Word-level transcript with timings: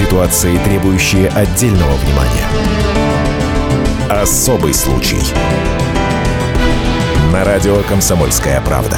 Ситуации, 0.00 0.56
требующие 0.64 1.28
отдельного 1.28 1.92
внимания. 1.96 2.48
Особый 4.08 4.72
случай. 4.72 5.20
На 7.30 7.44
радио 7.44 7.82
«Комсомольская 7.82 8.62
правда». 8.62 8.96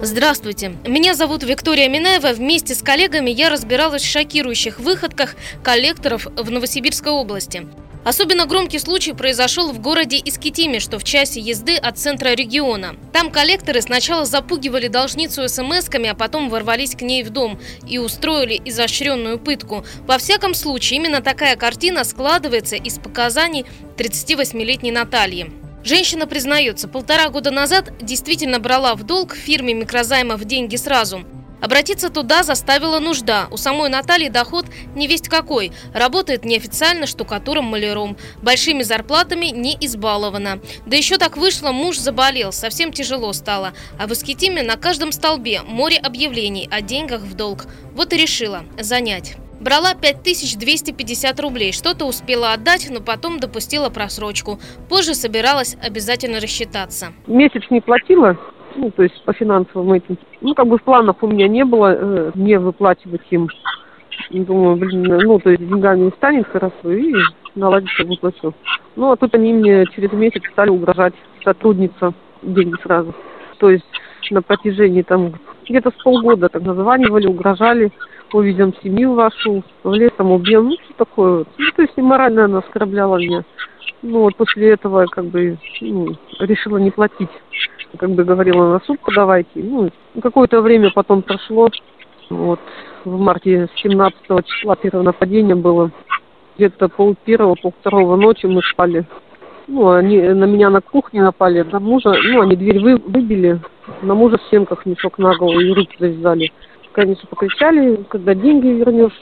Здравствуйте, 0.00 0.76
меня 0.86 1.14
зовут 1.14 1.42
Виктория 1.42 1.88
Минаева. 1.88 2.34
Вместе 2.34 2.76
с 2.76 2.82
коллегами 2.82 3.30
я 3.30 3.50
разбиралась 3.50 4.02
в 4.02 4.08
шокирующих 4.08 4.78
выходках 4.78 5.34
коллекторов 5.64 6.26
в 6.36 6.50
Новосибирской 6.52 7.10
области. 7.10 7.66
Особенно 8.04 8.46
громкий 8.46 8.80
случай 8.80 9.12
произошел 9.12 9.70
в 9.72 9.80
городе 9.80 10.20
Искитиме, 10.24 10.80
что 10.80 10.98
в 10.98 11.04
часе 11.04 11.40
езды 11.40 11.76
от 11.76 11.98
центра 11.98 12.30
региона. 12.30 12.96
Там 13.12 13.30
коллекторы 13.30 13.80
сначала 13.80 14.24
запугивали 14.24 14.88
должницу 14.88 15.42
смс-ками, 15.48 16.08
а 16.08 16.14
потом 16.14 16.50
ворвались 16.50 16.96
к 16.96 17.02
ней 17.02 17.22
в 17.22 17.30
дом 17.30 17.60
и 17.88 17.98
устроили 17.98 18.60
изощренную 18.64 19.38
пытку. 19.38 19.84
Во 20.06 20.18
всяком 20.18 20.54
случае, 20.54 20.98
именно 20.98 21.20
такая 21.20 21.54
картина 21.56 22.02
складывается 22.02 22.74
из 22.74 22.98
показаний 22.98 23.64
38-летней 23.96 24.90
Натальи. 24.90 25.52
Женщина 25.84 26.26
признается, 26.26 26.88
полтора 26.88 27.28
года 27.28 27.50
назад 27.50 27.92
действительно 28.00 28.58
брала 28.58 28.94
в 28.94 29.04
долг 29.04 29.32
в 29.32 29.36
фирме 29.36 29.74
микрозаймов 29.74 30.44
деньги 30.44 30.76
сразу– 30.76 31.24
Обратиться 31.62 32.10
туда 32.10 32.42
заставила 32.42 32.98
нужда. 32.98 33.46
У 33.52 33.56
самой 33.56 33.88
Натальи 33.88 34.28
доход 34.28 34.66
не 34.96 35.06
весть 35.06 35.28
какой. 35.28 35.70
Работает 35.94 36.44
неофициально 36.44 37.06
штукатуром-маляром. 37.06 38.16
Большими 38.42 38.82
зарплатами 38.82 39.46
не 39.46 39.76
избалована. 39.80 40.58
Да 40.86 40.96
еще 40.96 41.18
так 41.18 41.36
вышло, 41.36 41.70
муж 41.70 41.98
заболел, 41.98 42.50
совсем 42.50 42.92
тяжело 42.92 43.32
стало. 43.32 43.74
А 43.98 44.08
в 44.08 44.12
Искитиме 44.12 44.64
на 44.64 44.76
каждом 44.76 45.12
столбе 45.12 45.62
море 45.62 45.98
объявлений 45.98 46.68
о 46.70 46.80
деньгах 46.80 47.20
в 47.20 47.34
долг. 47.34 47.66
Вот 47.94 48.12
и 48.12 48.16
решила 48.16 48.64
занять. 48.78 49.36
Брала 49.60 49.94
5250 49.94 51.38
рублей, 51.38 51.72
что-то 51.72 52.06
успела 52.06 52.52
отдать, 52.52 52.88
но 52.90 53.00
потом 53.00 53.38
допустила 53.38 53.90
просрочку. 53.90 54.58
Позже 54.88 55.14
собиралась 55.14 55.76
обязательно 55.80 56.40
рассчитаться. 56.40 57.12
Месяц 57.28 57.62
не 57.70 57.80
платила, 57.80 58.36
ну, 58.76 58.90
то 58.90 59.02
есть 59.02 59.22
по 59.24 59.32
финансовым 59.32 59.92
этим. 59.92 60.18
Ну, 60.40 60.54
как 60.54 60.66
бы 60.66 60.78
в 60.78 60.82
планах 60.82 61.22
у 61.22 61.26
меня 61.26 61.48
не 61.48 61.64
было 61.64 61.94
э, 61.94 62.30
не 62.34 62.58
выплачивать 62.58 63.22
им. 63.30 63.48
Думаю, 64.30 64.76
блин, 64.76 65.02
ну, 65.02 65.38
то 65.38 65.50
есть 65.50 65.66
деньгами 65.66 66.04
не 66.04 66.10
станет 66.10 66.46
хорошо, 66.46 66.90
и 66.90 67.14
наладится 67.54 68.04
выплачу. 68.04 68.54
Ну, 68.96 69.10
а 69.10 69.16
тут 69.16 69.34
они 69.34 69.52
мне 69.52 69.86
через 69.94 70.12
месяц 70.12 70.42
стали 70.52 70.70
угрожать 70.70 71.14
сотрудница 71.44 72.14
деньги 72.42 72.76
сразу. 72.82 73.14
То 73.58 73.70
есть 73.70 73.84
на 74.30 74.42
протяжении 74.42 75.02
там 75.02 75.34
где-то 75.68 75.90
с 75.90 76.02
полгода 76.02 76.48
так 76.48 76.62
названивали, 76.62 77.26
угрожали, 77.26 77.92
увезем 78.32 78.74
семью 78.82 79.14
вашу, 79.14 79.62
в 79.82 79.92
лесом 79.92 80.32
убьем, 80.32 80.68
ну, 80.68 80.76
что 80.84 80.94
такое. 80.96 81.44
Ну, 81.58 81.70
то 81.76 81.82
есть 81.82 81.96
морально 81.96 82.46
она 82.46 82.58
оскорбляла 82.58 83.16
меня. 83.16 83.44
Ну, 84.02 84.20
вот 84.20 84.36
после 84.36 84.70
этого 84.70 85.06
как 85.06 85.26
бы 85.26 85.58
ну, 85.80 86.16
решила 86.40 86.78
не 86.78 86.90
платить 86.90 87.30
как 87.98 88.10
бы 88.10 88.24
говорила, 88.24 88.72
на 88.72 88.80
суд 88.80 88.98
подавайте. 89.00 89.50
Ну, 89.54 89.90
какое-то 90.20 90.60
время 90.60 90.90
потом 90.90 91.22
прошло. 91.22 91.68
Вот 92.30 92.60
в 93.04 93.18
марте 93.18 93.68
17 93.76 94.18
числа 94.46 94.76
первое 94.76 95.02
нападение 95.02 95.54
было. 95.54 95.90
Где-то 96.56 96.88
пол 96.88 97.16
первого, 97.24 97.54
пол 97.54 97.74
второго 97.80 98.16
ночи 98.16 98.46
мы 98.46 98.62
спали. 98.62 99.06
Ну, 99.68 99.90
они 99.90 100.20
на 100.20 100.44
меня 100.44 100.70
на 100.70 100.80
кухне 100.80 101.22
напали, 101.22 101.62
на 101.62 101.80
мужа, 101.80 102.12
ну, 102.12 102.42
они 102.42 102.56
дверь 102.56 102.80
вы, 102.80 102.96
выбили, 102.96 103.60
на 104.02 104.14
мужа 104.14 104.36
в 104.38 104.50
семках 104.50 104.84
мешок 104.86 105.18
на 105.18 105.36
голову 105.36 105.60
и 105.60 105.72
руки 105.72 105.96
завязали. 105.98 106.52
Конечно, 106.92 107.26
покричали, 107.28 108.04
когда 108.08 108.34
деньги 108.34 108.66
вернешь, 108.66 109.18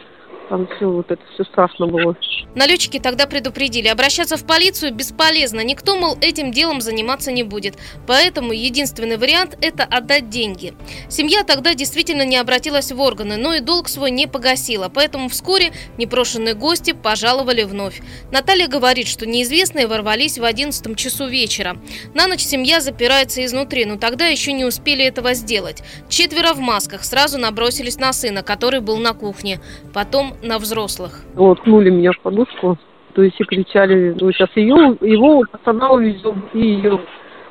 там 0.50 0.68
все 0.76 0.90
вот 0.90 1.10
это 1.10 1.22
все 1.32 1.44
страшно 1.44 1.86
было. 1.86 2.16
Налетчики 2.56 2.98
тогда 2.98 3.27
предупредили, 3.27 3.86
обращаться 3.86 4.36
в 4.36 4.44
полицию 4.44 4.92
бесполезно, 4.92 5.61
никто, 5.61 5.96
мол, 5.96 6.18
этим 6.20 6.50
делом 6.50 6.80
заниматься 6.80 7.30
не 7.30 7.44
будет. 7.44 7.78
Поэтому 8.08 8.52
единственный 8.52 9.16
вариант– 9.16 9.56
это 9.62 9.84
отдать 9.84 10.28
деньги. 10.28 10.74
Семья 11.08 11.44
тогда 11.44 11.74
действительно 11.74 12.24
не 12.24 12.36
обратилась 12.36 12.90
в 12.90 13.00
органы, 13.00 13.36
но 13.36 13.55
и 13.55 13.60
долг 13.60 13.89
свой 13.89 14.10
не 14.10 14.27
погасила, 14.27 14.89
поэтому 14.89 15.28
вскоре 15.28 15.72
непрошенные 15.96 16.55
гости 16.55 16.92
пожаловали 16.92 17.62
вновь. 17.62 18.00
Наталья 18.33 18.66
говорит, 18.66 19.06
что 19.06 19.27
неизвестные 19.27 19.86
ворвались 19.86 20.39
в 20.39 20.44
11 20.44 20.96
часу 20.96 21.28
вечера. 21.28 21.77
На 22.14 22.27
ночь 22.27 22.40
семья 22.42 22.80
запирается 22.80 23.44
изнутри, 23.44 23.84
но 23.84 23.96
тогда 23.96 24.27
еще 24.27 24.52
не 24.52 24.64
успели 24.64 25.05
этого 25.05 25.34
сделать. 25.34 25.84
Четверо 26.08 26.55
в 26.55 26.58
масках 26.58 27.05
сразу 27.05 27.39
набросились 27.39 27.98
на 27.98 28.12
сына, 28.12 28.42
который 28.42 28.80
был 28.80 28.96
на 28.96 29.12
кухне. 29.12 29.60
Потом 29.94 30.36
на 30.42 30.58
взрослых? 30.58 31.20
Уткнули 31.36 31.90
меня 31.90 32.12
в 32.12 32.20
подушку, 32.20 32.78
то 33.14 33.23
есть 33.23 33.40
и 33.40 33.45
кричали, 33.45 34.17
ну, 34.20 34.33
сейчас 34.33 34.51
ее, 34.55 34.96
его 35.01 35.45
пацана 35.51 35.90
увезем 35.90 36.45
и 36.52 36.61
ее 36.61 37.01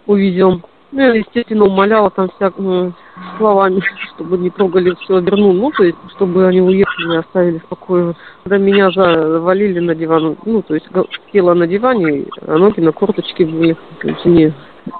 увезем. 0.05 0.63
Ну, 0.91 1.01
я, 1.01 1.13
естественно, 1.13 1.65
умоляла 1.65 2.09
там 2.09 2.29
всяк, 2.35 2.55
ну, 2.57 2.93
словами, 3.37 3.81
чтобы 4.15 4.37
не 4.39 4.49
трогали 4.49 4.95
все, 5.01 5.19
вернул, 5.19 5.53
ну, 5.53 5.71
то 5.71 5.83
есть, 5.83 5.97
чтобы 6.15 6.47
они 6.47 6.61
уехали 6.61 7.13
и 7.13 7.17
оставили 7.17 7.59
в 7.59 7.65
покое. 7.65 8.15
Когда 8.43 8.57
меня 8.57 8.89
завалили 8.89 9.79
на 9.79 9.93
диван, 9.93 10.37
ну, 10.45 10.61
то 10.63 10.73
есть, 10.73 10.87
села 11.31 11.53
на 11.53 11.67
диване, 11.67 12.25
а 12.41 12.57
ноги 12.57 12.79
на 12.79 12.91
корточке 12.91 13.45
были, 13.45 13.77
то 14.01 14.07
есть, 14.07 14.25
мне 14.25 14.53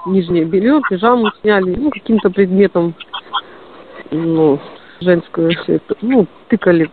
нижнее 0.06 0.44
белье, 0.44 0.80
пижаму 0.88 1.32
сняли, 1.40 1.74
ну, 1.74 1.90
каким-то 1.90 2.30
предметом, 2.30 2.94
ну, 4.12 4.60
женскую 5.00 5.50
все 5.62 5.76
это, 5.76 5.94
ну, 6.00 6.26
тыкали. 6.48 6.90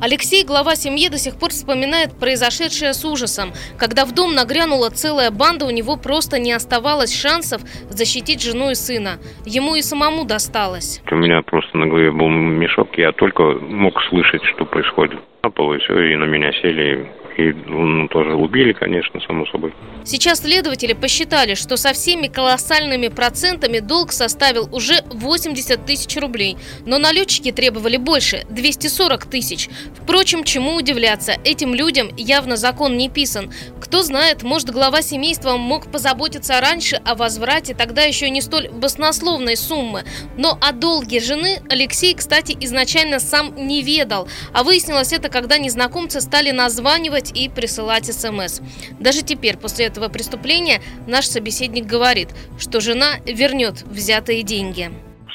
Алексей, 0.00 0.44
глава 0.44 0.74
семьи, 0.76 1.08
до 1.08 1.18
сих 1.18 1.38
пор 1.38 1.50
вспоминает 1.50 2.18
произошедшее 2.18 2.92
с 2.92 3.04
ужасом. 3.04 3.50
Когда 3.78 4.04
в 4.04 4.12
дом 4.12 4.34
нагрянула 4.34 4.90
целая 4.90 5.30
банда, 5.30 5.66
у 5.66 5.70
него 5.70 5.96
просто 5.96 6.38
не 6.38 6.52
оставалось 6.52 7.14
шансов 7.14 7.62
защитить 7.88 8.42
жену 8.42 8.70
и 8.70 8.74
сына. 8.74 9.18
Ему 9.46 9.74
и 9.74 9.82
самому 9.82 10.24
досталось. 10.24 11.02
У 11.10 11.14
меня 11.16 11.42
просто 11.42 11.76
на 11.76 11.86
голове 11.86 12.10
был 12.10 12.28
мешок, 12.28 12.88
я 12.96 13.12
только 13.12 13.42
мог 13.42 14.00
слышать, 14.08 14.42
что 14.54 14.64
происходит. 14.64 15.18
На 15.42 15.50
пол 15.50 15.74
и 15.74 15.78
все, 15.78 16.12
и 16.12 16.16
на 16.16 16.24
меня 16.24 16.52
сели, 16.52 17.06
и 17.36 17.52
ну, 17.52 18.08
тоже 18.08 18.34
убили, 18.34 18.72
конечно, 18.72 19.20
само 19.20 19.46
собой. 19.46 19.74
Сейчас 20.04 20.40
следователи 20.40 20.92
посчитали, 20.92 21.54
что 21.54 21.76
со 21.76 21.92
всеми 21.92 22.26
колоссальными 22.26 23.08
процентами 23.08 23.78
долг 23.78 24.12
составил 24.12 24.68
уже 24.72 25.02
80 25.10 25.84
тысяч 25.86 26.16
рублей. 26.16 26.56
Но 26.86 26.98
налетчики 26.98 27.52
требовали 27.52 27.96
больше– 27.96 28.44
240 28.50 29.26
тысяч. 29.26 29.68
Впрочем, 30.00 30.44
чему 30.44 30.74
удивляться, 30.74 31.36
этим 31.44 31.74
людям 31.74 32.08
явно 32.16 32.56
закон 32.56 32.96
не 32.96 33.08
писан. 33.08 33.50
Кто 33.80 34.02
знает, 34.02 34.42
может 34.42 34.70
глава 34.70 35.02
семейства 35.02 35.56
мог 35.56 35.90
позаботиться 35.90 36.60
раньше 36.60 36.96
о 37.04 37.14
возврате 37.14 37.74
тогда 37.74 38.02
еще 38.02 38.30
не 38.30 38.40
столь 38.40 38.68
баснословной 38.68 39.56
суммы. 39.56 40.04
Но 40.36 40.58
о 40.60 40.72
долге 40.72 41.20
жены 41.20 41.62
Алексей, 41.68 42.14
кстати, 42.14 42.56
изначально 42.60 43.20
сам 43.20 43.54
не 43.56 43.82
ведал. 43.82 44.28
А 44.52 44.62
выяснилось 44.64 45.12
это, 45.12 45.28
когда 45.28 45.58
незнакомцы 45.58 46.20
стали 46.20 46.50
названивать 46.50 47.23
писать 47.24 47.32
и 47.36 47.48
присылать 47.48 48.06
смс. 48.06 48.60
Даже 49.00 49.22
теперь, 49.22 49.56
после 49.56 49.86
этого 49.86 50.08
преступления, 50.08 50.80
наш 51.06 51.24
собеседник 51.26 51.86
говорит, 51.86 52.28
что 52.58 52.80
жена 52.80 53.18
вернет 53.26 53.82
взятые 53.82 54.42
деньги. 54.42 54.90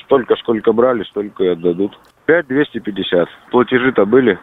Столько, 0.05 0.35
сколько 0.37 0.71
брали, 0.73 1.03
столько 1.03 1.43
и 1.43 1.47
отдадут. 1.47 1.97
5250. 2.25 3.29
Платежи-то 3.51 4.05
были. 4.05 4.39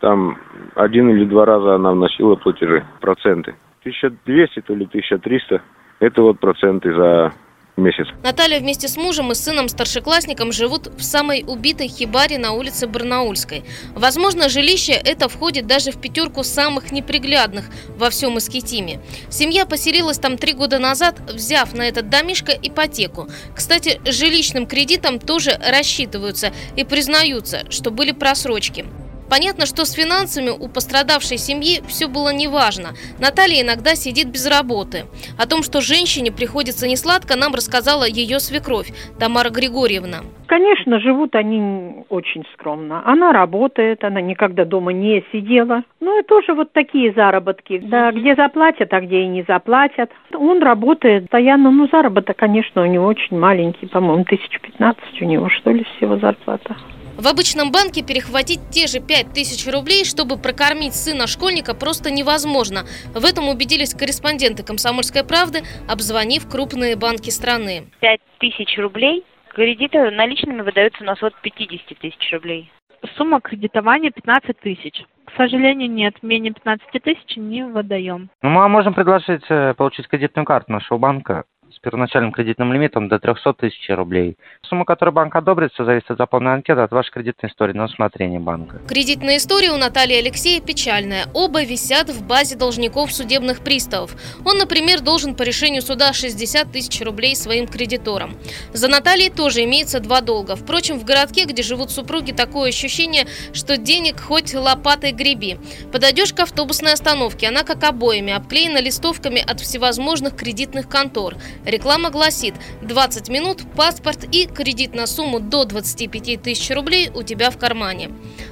Там 0.00 0.38
один 0.74 1.10
или 1.10 1.24
два 1.24 1.46
раза 1.46 1.74
она 1.74 1.92
вносила 1.92 2.36
платежи, 2.36 2.84
проценты. 3.00 3.54
1200 3.80 4.60
то 4.60 4.74
ли 4.74 4.84
1300. 4.84 5.62
Это 6.00 6.22
вот 6.22 6.38
проценты 6.38 6.94
за 6.94 7.32
месяц. 7.76 8.06
Наталья 8.22 8.60
вместе 8.60 8.88
с 8.88 8.96
мужем 8.96 9.32
и 9.32 9.34
сыном-старшеклассником 9.34 10.52
живут 10.52 10.86
в 10.86 11.02
самой 11.02 11.44
убитой 11.46 11.88
хибаре 11.88 12.38
на 12.38 12.52
улице 12.52 12.86
Барнаульской. 12.86 13.64
Возможно, 13.94 14.48
жилище 14.48 14.92
это 14.92 15.28
входит 15.28 15.66
даже 15.66 15.90
в 15.90 16.00
пятерку 16.00 16.42
самых 16.42 16.92
неприглядных 16.92 17.66
во 17.96 18.10
всем 18.10 18.38
Искитиме. 18.38 19.00
Семья 19.30 19.66
поселилась 19.66 20.18
там 20.18 20.36
три 20.38 20.52
года 20.52 20.78
назад, 20.78 21.20
взяв 21.30 21.72
на 21.74 21.82
этот 21.82 22.08
домишко 22.08 22.52
ипотеку. 22.52 23.28
Кстати, 23.54 24.00
жилищным 24.04 24.66
кредитом 24.66 25.18
тоже 25.18 25.58
рассчитываются 25.66 26.52
и 26.76 26.84
признаются, 26.84 27.70
что 27.70 27.90
были 27.90 28.12
просрочки. 28.12 28.86
Понятно, 29.30 29.66
что 29.66 29.84
с 29.84 29.92
финансами 29.92 30.50
у 30.50 30.68
пострадавшей 30.68 31.38
семьи 31.38 31.80
все 31.86 32.08
было 32.08 32.32
неважно. 32.32 32.90
Наталья 33.20 33.62
иногда 33.62 33.94
сидит 33.94 34.28
без 34.28 34.46
работы. 34.46 35.04
О 35.38 35.46
том, 35.46 35.62
что 35.62 35.80
женщине 35.80 36.32
приходится 36.32 36.88
несладко, 36.88 37.36
нам 37.36 37.54
рассказала 37.54 38.04
ее 38.04 38.40
свекровь 38.40 38.92
Тамара 39.18 39.50
Григорьевна. 39.50 40.18
Конечно, 40.46 41.00
живут 41.00 41.34
они 41.34 42.04
очень 42.08 42.44
скромно. 42.54 43.02
Она 43.04 43.32
работает, 43.32 44.04
она 44.04 44.20
никогда 44.20 44.64
дома 44.64 44.92
не 44.92 45.24
сидела. 45.32 45.82
Ну 46.00 46.20
и 46.20 46.22
тоже 46.22 46.54
вот 46.54 46.72
такие 46.72 47.12
заработки. 47.12 47.78
Да, 47.78 48.12
где 48.12 48.34
заплатят, 48.36 48.92
а 48.92 49.00
где 49.00 49.22
и 49.22 49.26
не 49.26 49.44
заплатят. 49.46 50.10
Он 50.32 50.62
работает 50.62 51.28
постоянно, 51.36 51.70
ну 51.70 51.88
заработок, 51.88 52.36
конечно, 52.36 52.82
у 52.82 52.86
него 52.86 53.06
очень 53.06 53.38
маленький, 53.38 53.86
по-моему, 53.86 54.24
тысяч 54.24 54.58
пятнадцать 54.60 55.20
у 55.20 55.24
него, 55.24 55.48
что 55.50 55.70
ли, 55.70 55.84
всего 55.96 56.16
зарплата. 56.16 56.76
В 57.18 57.26
обычном 57.28 57.72
банке 57.72 58.02
перехватить 58.02 58.60
те 58.70 58.86
же 58.86 59.00
5000 59.00 59.72
рублей, 59.72 60.04
чтобы 60.04 60.36
прокормить 60.36 60.94
сына 60.94 61.26
школьника, 61.26 61.74
просто 61.74 62.10
невозможно. 62.10 62.84
В 63.14 63.24
этом 63.24 63.48
убедились 63.48 63.94
корреспонденты 63.94 64.62
«Комсомольской 64.62 65.24
правды», 65.24 65.60
обзвонив 65.88 66.46
крупные 66.46 66.94
банки 66.94 67.30
страны. 67.30 67.84
5000 68.00 68.78
рублей 68.78 69.24
кредиты 69.54 70.10
наличными 70.10 70.60
выдаются 70.60 71.02
у 71.02 71.06
нас 71.06 71.22
от 71.22 71.34
50 71.40 71.98
тысяч 71.98 72.32
рублей. 72.32 72.70
Сумма 73.16 73.40
кредитования 73.40 74.10
15 74.10 74.60
тысяч. 74.60 75.02
К 75.24 75.36
сожалению, 75.38 75.90
нет, 75.90 76.22
менее 76.22 76.52
15 76.52 77.02
тысяч 77.02 77.36
не 77.36 77.64
выдаем. 77.64 78.28
Ну, 78.42 78.50
мы 78.50 78.68
можем 78.68 78.92
предложить 78.92 79.44
э, 79.48 79.72
получить 79.74 80.06
кредитную 80.08 80.44
карту 80.44 80.72
нашего 80.72 80.98
банка 80.98 81.44
с 81.74 81.78
первоначальным 81.78 82.32
кредитным 82.32 82.72
лимитом 82.72 83.08
до 83.08 83.18
300 83.18 83.54
тысяч 83.54 83.88
рублей. 83.88 84.36
Сумма, 84.62 84.84
которую 84.84 85.14
банк 85.14 85.34
одобрит, 85.34 85.72
все 85.72 85.84
зависит 85.84 86.10
от 86.10 86.18
заполненной 86.18 86.54
анкеты, 86.54 86.80
от 86.80 86.90
вашей 86.92 87.12
кредитной 87.12 87.50
истории 87.50 87.72
на 87.72 87.84
усмотрение 87.84 88.40
банка. 88.40 88.80
Кредитная 88.88 89.36
история 89.36 89.72
у 89.72 89.76
Натальи 89.76 90.16
Алексея 90.16 90.60
печальная. 90.60 91.26
Оба 91.34 91.64
висят 91.64 92.08
в 92.08 92.26
базе 92.26 92.56
должников 92.56 93.12
судебных 93.12 93.60
приставов. 93.60 94.14
Он, 94.44 94.58
например, 94.58 95.00
должен 95.00 95.34
по 95.34 95.42
решению 95.42 95.82
суда 95.82 96.12
60 96.12 96.70
тысяч 96.70 97.00
рублей 97.04 97.34
своим 97.36 97.66
кредиторам. 97.66 98.36
За 98.72 98.88
Натальей 98.88 99.30
тоже 99.30 99.64
имеется 99.64 100.00
два 100.00 100.20
долга. 100.20 100.56
Впрочем, 100.56 100.98
в 100.98 101.04
городке, 101.04 101.44
где 101.44 101.62
живут 101.62 101.90
супруги, 101.90 102.32
такое 102.32 102.70
ощущение, 102.70 103.26
что 103.52 103.76
денег 103.76 104.20
хоть 104.20 104.54
лопатой 104.54 105.12
греби. 105.12 105.58
Подойдешь 105.92 106.32
к 106.32 106.40
автобусной 106.40 106.92
остановке, 106.92 107.48
она 107.48 107.64
как 107.64 107.84
обоями, 107.84 108.32
обклеена 108.32 108.80
листовками 108.80 109.42
от 109.44 109.60
всевозможных 109.60 110.36
кредитных 110.36 110.88
контор. 110.88 111.36
Реклама 111.64 112.10
гласит 112.10 112.54
20 112.82 113.28
минут, 113.28 113.62
паспорт 113.74 114.24
и 114.30 114.46
кредит 114.46 114.94
на 114.94 115.06
сумму 115.06 115.40
до 115.40 115.64
25 115.64 116.42
тысяч 116.42 116.70
рублей 116.74 117.10
у 117.14 117.22
тебя 117.22 117.50
в 117.50 117.58
кармане. 117.58 118.10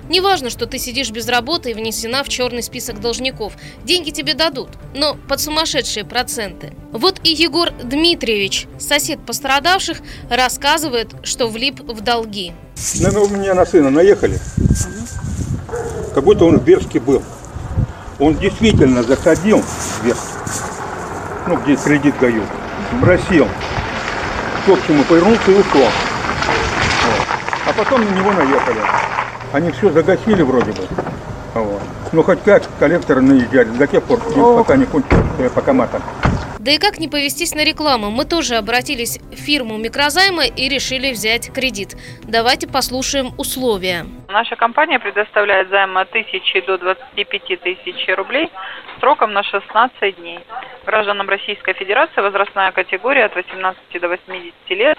Неважно, 0.08 0.50
что 0.50 0.66
ты 0.66 0.78
сидишь 0.78 1.10
без 1.10 1.28
работы 1.28 1.70
и 1.70 1.74
внесена 1.74 2.24
в 2.24 2.28
черный 2.28 2.62
список 2.62 3.00
должников. 3.00 3.52
Деньги 3.84 4.10
тебе 4.10 4.34
дадут, 4.34 4.70
но 4.94 5.14
под 5.28 5.40
сумасшедшие 5.40 6.04
проценты. 6.04 6.72
Вот 6.92 7.20
и 7.22 7.30
Егор 7.32 7.70
Дмитриевич, 7.70 8.66
сосед 8.78 9.20
пострадавших, 9.24 9.98
рассказывает, 10.28 11.14
что 11.22 11.48
влип 11.48 11.80
в 11.80 12.00
долги. 12.00 12.52
Наверное, 13.00 13.22
у 13.22 13.28
меня 13.28 13.54
на 13.54 13.64
сына 13.64 13.90
наехали. 13.90 14.38
Как 16.14 16.24
будто 16.24 16.44
он 16.44 16.58
в 16.58 16.64
Берске 16.64 17.00
был. 17.00 17.22
Он 18.18 18.36
действительно 18.36 19.02
заходил 19.02 19.60
в 19.60 20.04
Берск, 20.04 20.20
ну, 21.48 21.56
где 21.58 21.76
кредит 21.76 22.14
дают 22.20 22.44
просил. 23.00 23.48
К 24.66 24.68
общему 24.70 25.04
повернулся 25.04 25.50
и 25.50 25.54
ушел. 25.54 25.82
Вот. 25.82 27.26
А 27.66 27.72
потом 27.76 28.04
на 28.04 28.08
него 28.10 28.32
наехали. 28.32 28.80
Они 29.52 29.70
все 29.70 29.90
загасили 29.90 30.42
вроде 30.42 30.72
бы. 30.72 30.82
Вот. 31.54 31.82
Ну 32.12 32.22
хоть 32.22 32.42
как 32.44 32.62
коллекторы 32.78 33.20
наезжали 33.20 33.70
до 33.70 33.86
тех 33.86 34.02
пор, 34.02 34.20
пока 34.20 34.76
не 34.76 34.86
кончилось, 34.86 35.24
пока 35.54 35.72
матом. 35.72 36.02
Да 36.64 36.70
и 36.70 36.78
как 36.78 36.98
не 36.98 37.08
повестись 37.08 37.54
на 37.54 37.62
рекламу? 37.62 38.10
Мы 38.10 38.24
тоже 38.24 38.54
обратились 38.54 39.18
в 39.18 39.36
фирму 39.36 39.76
микрозайма 39.76 40.46
и 40.46 40.66
решили 40.70 41.12
взять 41.12 41.52
кредит. 41.52 41.94
Давайте 42.22 42.66
послушаем 42.66 43.32
условия. 43.36 44.06
Наша 44.30 44.56
компания 44.56 44.98
предоставляет 44.98 45.68
займ 45.68 45.98
от 45.98 46.08
1000 46.08 46.62
до 46.62 46.78
25 46.78 47.60
тысяч 47.60 48.08
рублей 48.16 48.50
сроком 48.98 49.34
на 49.34 49.42
16 49.42 50.16
дней. 50.16 50.40
Гражданам 50.86 51.28
Российской 51.28 51.74
Федерации 51.74 52.22
возрастная 52.22 52.72
категория 52.72 53.26
от 53.26 53.34
18 53.34 54.00
до 54.00 54.08
80 54.08 54.54
лет. 54.70 54.98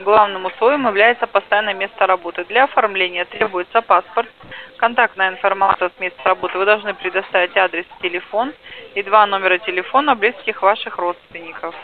Главным 0.00 0.46
условием 0.46 0.86
является 0.86 1.28
постоянное 1.28 1.74
место 1.74 2.06
работы. 2.06 2.44
Для 2.46 2.64
оформления 2.64 3.24
требуется 3.26 3.80
паспорт, 3.80 4.28
контактная 4.76 5.28
информация 5.28 5.90
с 5.90 6.00
места 6.00 6.20
работы. 6.24 6.58
Вы 6.58 6.64
должны 6.64 6.94
предоставить 6.94 7.56
адрес, 7.56 7.86
телефон 8.02 8.52
и 8.96 9.02
два 9.04 9.24
номера 9.26 9.58
телефона 9.58 10.16
близких 10.16 10.62
ваших 10.62 10.98
родственников. 10.98 11.76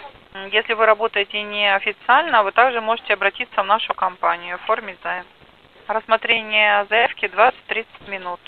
Если 0.50 0.74
вы 0.74 0.86
работаете 0.86 1.42
неофициально, 1.42 2.42
вы 2.42 2.50
также 2.50 2.80
можете 2.80 3.14
обратиться 3.14 3.62
в 3.62 3.66
нашу 3.66 3.94
компанию, 3.94 4.56
оформить 4.56 4.98
займ. 5.04 5.24
Рассмотрение 5.86 6.86
заявки 6.88 7.26
20-30 7.26 7.86
минут. 8.08 8.40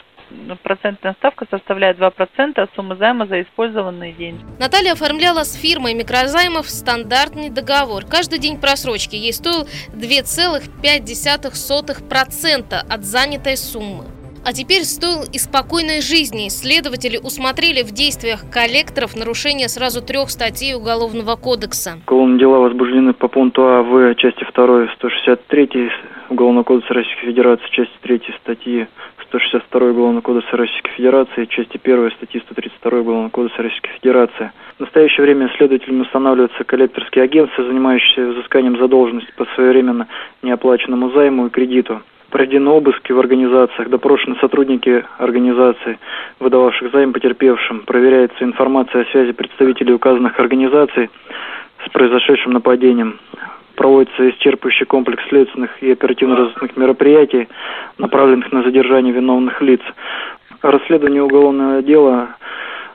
Ну, 0.46 0.56
процентная 0.56 1.14
ставка 1.14 1.46
составляет 1.50 1.98
2% 1.98 2.58
от 2.58 2.70
суммы 2.74 2.96
займа 2.96 3.26
за 3.26 3.40
использованные 3.42 4.12
деньги. 4.12 4.44
Наталья 4.58 4.92
оформляла 4.92 5.44
с 5.44 5.54
фирмой 5.54 5.94
микрозаймов 5.94 6.68
стандартный 6.68 7.48
договор. 7.50 8.04
Каждый 8.04 8.38
день 8.38 8.60
просрочки 8.60 9.16
ей 9.16 9.32
стоил 9.32 9.66
2,5% 9.94 12.74
от 12.74 13.04
занятой 13.04 13.56
суммы. 13.56 14.04
А 14.44 14.52
теперь 14.52 14.82
стоил 14.82 15.22
и 15.32 15.38
спокойной 15.38 16.00
жизни. 16.00 16.48
Следователи 16.48 17.16
усмотрели 17.16 17.82
в 17.82 17.92
действиях 17.92 18.40
коллекторов 18.50 19.14
нарушение 19.14 19.68
сразу 19.68 20.02
трех 20.02 20.30
статей 20.30 20.74
Уголовного 20.74 21.36
кодекса. 21.36 22.00
Уголовные 22.06 22.40
дела 22.40 22.58
возбуждены 22.58 23.12
по 23.12 23.28
пункту 23.28 23.62
А 23.62 23.82
в 23.82 24.14
части 24.16 24.44
2 24.52 24.88
163 24.96 25.90
Уголовного 26.30 26.64
кодекса 26.64 26.94
Российской 26.94 27.26
Федерации, 27.26 27.68
части 27.70 27.92
3 28.02 28.20
статьи 28.42 28.88
162 29.32 29.88
Уголовного 29.88 30.20
кодекса 30.20 30.56
Российской 30.58 30.90
Федерации, 30.92 31.46
части 31.46 31.80
1 31.82 32.10
статьи 32.12 32.42
132 32.44 33.00
Уголовного 33.00 33.30
кодекса 33.30 33.62
Российской 33.62 33.90
Федерации. 33.92 34.52
В 34.76 34.80
настоящее 34.80 35.24
время 35.24 35.50
следователями 35.56 36.02
устанавливаются 36.02 36.64
коллекторские 36.64 37.24
агентства, 37.24 37.64
занимающиеся 37.64 38.26
взысканием 38.32 38.76
задолженности 38.76 39.32
по 39.34 39.46
своевременно 39.54 40.06
неоплаченному 40.42 41.10
займу 41.12 41.46
и 41.46 41.50
кредиту. 41.50 42.02
Проведены 42.28 42.68
обыски 42.70 43.12
в 43.12 43.18
организациях, 43.18 43.88
допрошены 43.88 44.36
сотрудники 44.38 45.02
организаций, 45.16 45.98
выдававших 46.38 46.92
займ 46.92 47.14
потерпевшим. 47.14 47.80
Проверяется 47.86 48.44
информация 48.44 49.02
о 49.02 49.10
связи 49.12 49.32
представителей 49.32 49.94
указанных 49.94 50.38
организаций 50.38 51.08
с 51.86 51.90
произошедшим 51.90 52.52
нападением. 52.52 53.18
Проводится 53.82 54.30
исчерпывающий 54.30 54.86
комплекс 54.86 55.20
следственных 55.28 55.82
и 55.82 55.90
оперативно-розыскных 55.90 56.76
мероприятий, 56.76 57.48
направленных 57.98 58.52
на 58.52 58.62
задержание 58.62 59.12
виновных 59.12 59.60
лиц. 59.60 59.80
Расследование 60.62 61.20
уголовного 61.20 61.82
дела 61.82 62.36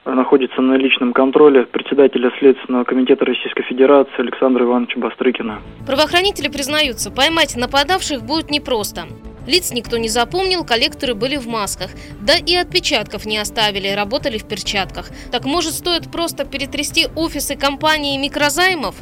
находится 0.06 0.62
на 0.62 0.75
личном 0.75 1.12
контроле 1.12 1.66
председателя 1.66 2.31
Следственного 2.39 2.86
комитета 2.86 3.25
Российской 3.25 3.63
Федерации 3.63 4.18
Александра 4.19 4.63
Ивановича 4.63 4.98
Бастрыкина. 5.01 5.60
Правоохранители 5.86 6.48
признаются, 6.48 7.12
поймать 7.12 7.57
нападавших 7.57 8.23
будет 8.23 8.50
непросто. 8.50 9.07
Лиц 9.45 9.73
никто 9.73 9.97
не 9.97 10.07
запомнил, 10.07 10.64
коллекторы 10.64 11.16
были 11.16 11.35
в 11.35 11.47
масках. 11.47 11.92
Да 12.21 12.33
и 12.38 12.56
отпечатков 12.56 13.26
не 13.26 13.38
оставили, 13.38 13.90
работали 13.90 14.38
в 14.38 14.47
перчатках. 14.47 15.09
Так 15.33 15.44
может 15.44 15.73
стоит 15.73 16.09
просто 16.09 16.45
перетрясти 16.45 17.07
офисы 17.18 17.57
компании 17.57 18.18
микрозаймов? 18.18 18.95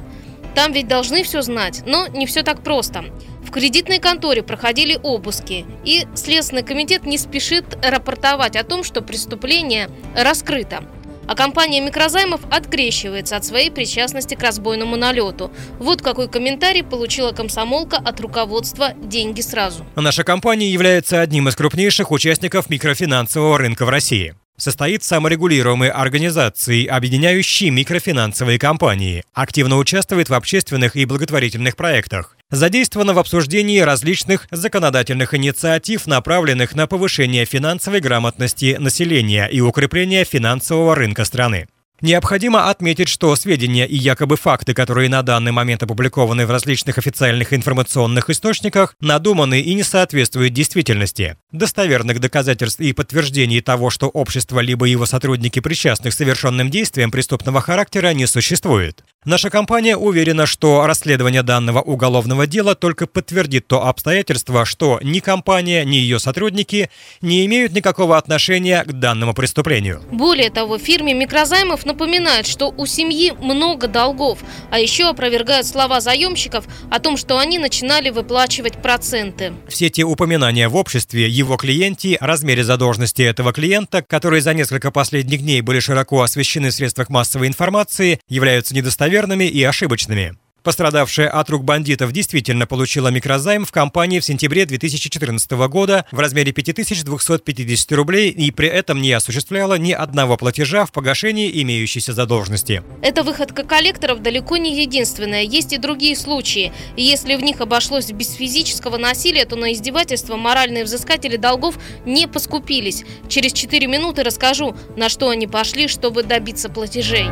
Там 0.55 0.71
ведь 0.71 0.87
должны 0.87 1.23
все 1.23 1.41
знать, 1.41 1.83
но 1.85 2.07
не 2.07 2.25
все 2.25 2.41
так 2.41 2.63
просто. 2.63 3.03
В 3.43 3.51
кредитной 3.51 3.99
конторе 3.99 4.41
проходили 4.41 4.97
обыски, 5.03 5.65
и 5.83 6.07
Следственный 6.15 6.63
комитет 6.63 7.05
не 7.05 7.17
спешит 7.17 7.65
рапортовать 7.83 8.55
о 8.55 8.63
том, 8.63 8.83
что 8.83 9.01
преступление 9.01 9.89
раскрыто. 10.15 10.83
А 11.27 11.35
компания 11.35 11.81
микрозаймов 11.81 12.41
открещивается 12.51 13.35
от 13.35 13.43
своей 13.43 13.71
причастности 13.71 14.35
к 14.35 14.41
разбойному 14.41 14.95
налету. 14.95 15.51
Вот 15.79 16.01
какой 16.01 16.29
комментарий 16.29 16.83
получила 16.83 17.31
комсомолка 17.31 17.97
от 17.97 18.19
руководства 18.21 18.93
«Деньги 18.93 19.41
сразу». 19.41 19.85
Наша 19.95 20.23
компания 20.23 20.69
является 20.69 21.21
одним 21.21 21.49
из 21.49 21.55
крупнейших 21.55 22.11
участников 22.11 22.69
микрофинансового 22.69 23.57
рынка 23.57 23.85
в 23.85 23.89
России 23.89 24.35
состоит 24.57 25.03
саморегулируемой 25.03 25.89
организацией, 25.89 26.85
объединяющей 26.85 27.69
микрофинансовые 27.69 28.59
компании, 28.59 29.23
активно 29.33 29.77
участвует 29.77 30.29
в 30.29 30.33
общественных 30.33 30.95
и 30.95 31.05
благотворительных 31.05 31.75
проектах, 31.75 32.37
задействована 32.49 33.13
в 33.13 33.19
обсуждении 33.19 33.79
различных 33.79 34.47
законодательных 34.51 35.33
инициатив, 35.33 36.07
направленных 36.07 36.75
на 36.75 36.87
повышение 36.87 37.45
финансовой 37.45 37.99
грамотности 37.99 38.77
населения 38.79 39.47
и 39.47 39.61
укрепление 39.61 40.23
финансового 40.23 40.95
рынка 40.95 41.25
страны. 41.25 41.67
Необходимо 42.01 42.69
отметить, 42.69 43.07
что 43.07 43.35
сведения 43.35 43.85
и 43.85 43.95
якобы 43.95 44.35
факты, 44.35 44.73
которые 44.73 45.09
на 45.09 45.21
данный 45.23 45.53
момент 45.53 45.81
опубликованы 45.83 46.45
в 46.45 46.51
различных 46.51 46.97
официальных 46.97 47.53
информационных 47.53 48.29
источниках, 48.29 48.95
надуманы 48.99 49.61
и 49.61 49.73
не 49.73 49.83
соответствуют 49.83 50.53
действительности. 50.53 51.37
Достоверных 51.51 52.19
доказательств 52.19 52.81
и 52.81 52.91
подтверждений 52.91 53.61
того, 53.61 53.89
что 53.89 54.09
общество 54.09 54.59
либо 54.59 54.85
его 54.85 55.05
сотрудники 55.05 55.61
причастны 55.61 56.09
к 56.09 56.13
совершенным 56.13 56.69
действиям 56.69 57.11
преступного 57.11 57.61
характера, 57.61 58.13
не 58.13 58.27
существует. 58.27 59.03
Наша 59.25 59.49
компания 59.49 59.97
уверена, 59.97 60.45
что 60.45 60.85
расследование 60.85 61.41
данного 61.41 61.81
уголовного 61.81 62.45
дела 62.45 62.75
только 62.75 63.07
подтвердит 63.07 63.65
то 63.65 63.87
обстоятельство, 63.87 64.65
что 64.65 64.99
ни 65.01 65.17
компания, 65.17 65.83
ни 65.83 65.95
ее 65.95 66.19
сотрудники 66.19 66.91
не 67.21 67.43
имеют 67.47 67.71
никакого 67.71 68.19
отношения 68.19 68.83
к 68.83 68.93
данному 68.93 69.33
преступлению. 69.33 70.03
Более 70.11 70.51
того, 70.51 70.77
фирме 70.77 71.15
микрозаймов 71.15 71.87
напоминают, 71.87 72.45
что 72.45 72.71
у 72.77 72.85
семьи 72.85 73.33
много 73.41 73.87
долгов, 73.87 74.41
а 74.69 74.77
еще 74.77 75.09
опровергают 75.09 75.65
слова 75.65 76.01
заемщиков 76.01 76.65
о 76.91 76.99
том, 76.99 77.17
что 77.17 77.39
они 77.39 77.57
начинали 77.57 78.11
выплачивать 78.11 78.79
проценты. 78.79 79.53
Все 79.67 79.89
те 79.89 80.03
упоминания 80.03 80.69
в 80.69 80.75
обществе, 80.75 81.27
его 81.27 81.57
клиенте, 81.57 82.19
размере 82.21 82.63
задолженности 82.63 83.23
этого 83.23 83.53
клиента, 83.53 84.03
которые 84.03 84.43
за 84.43 84.53
несколько 84.53 84.91
последних 84.91 85.41
дней 85.41 85.61
были 85.61 85.79
широко 85.79 86.21
освещены 86.21 86.69
в 86.69 86.73
средствах 86.75 87.09
массовой 87.09 87.47
информации, 87.47 88.19
являются 88.29 88.75
недостоверными 88.75 89.14
неверными 89.15 89.45
и 89.45 89.63
ошибочными. 89.63 90.35
Пострадавшая 90.61 91.29
от 91.29 91.47
рук 91.51 91.63
бандитов 91.63 92.11
действительно 92.11 92.65
получила 92.65 93.09
микрозайм 93.09 93.65
в 93.65 93.71
компании 93.71 94.19
в 94.19 94.25
сентябре 94.25 94.65
2014 94.65 95.51
года 95.69 96.05
в 96.11 96.19
размере 96.19 96.51
5250 96.51 97.91
рублей 97.91 98.31
и 98.31 98.49
при 98.49 98.67
этом 98.67 98.99
не 98.99 99.13
осуществляла 99.13 99.75
ни 99.77 99.91
одного 99.91 100.37
платежа 100.37 100.87
в 100.87 100.91
погашении 100.91 101.61
имеющейся 101.61 102.13
задолженности. 102.13 102.81
Эта 103.03 103.21
выходка 103.21 103.63
коллекторов 103.63 104.23
далеко 104.23 104.57
не 104.57 104.81
единственная. 104.81 105.43
Есть 105.43 105.71
и 105.71 105.77
другие 105.77 106.15
случаи. 106.15 106.73
И 106.95 107.03
если 107.03 107.35
в 107.35 107.43
них 107.43 107.61
обошлось 107.61 108.11
без 108.11 108.33
физического 108.33 108.97
насилия, 108.97 109.45
то 109.45 109.55
на 109.55 109.71
издевательство 109.71 110.35
моральные 110.35 110.83
взыскатели 110.83 111.37
долгов 111.37 111.77
не 112.07 112.27
поскупились. 112.27 113.03
Через 113.29 113.53
4 113.53 113.85
минуты 113.85 114.23
расскажу, 114.23 114.75
на 114.97 115.09
что 115.09 115.29
они 115.29 115.45
пошли, 115.45 115.87
чтобы 115.87 116.23
добиться 116.23 116.69
платежей. 116.69 117.27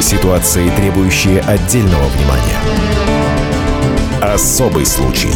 Ситуации, 0.00 0.70
требующие 0.70 1.40
отдельного 1.40 2.06
внимания. 2.06 2.58
Особый 4.22 4.86
случай. 4.86 5.28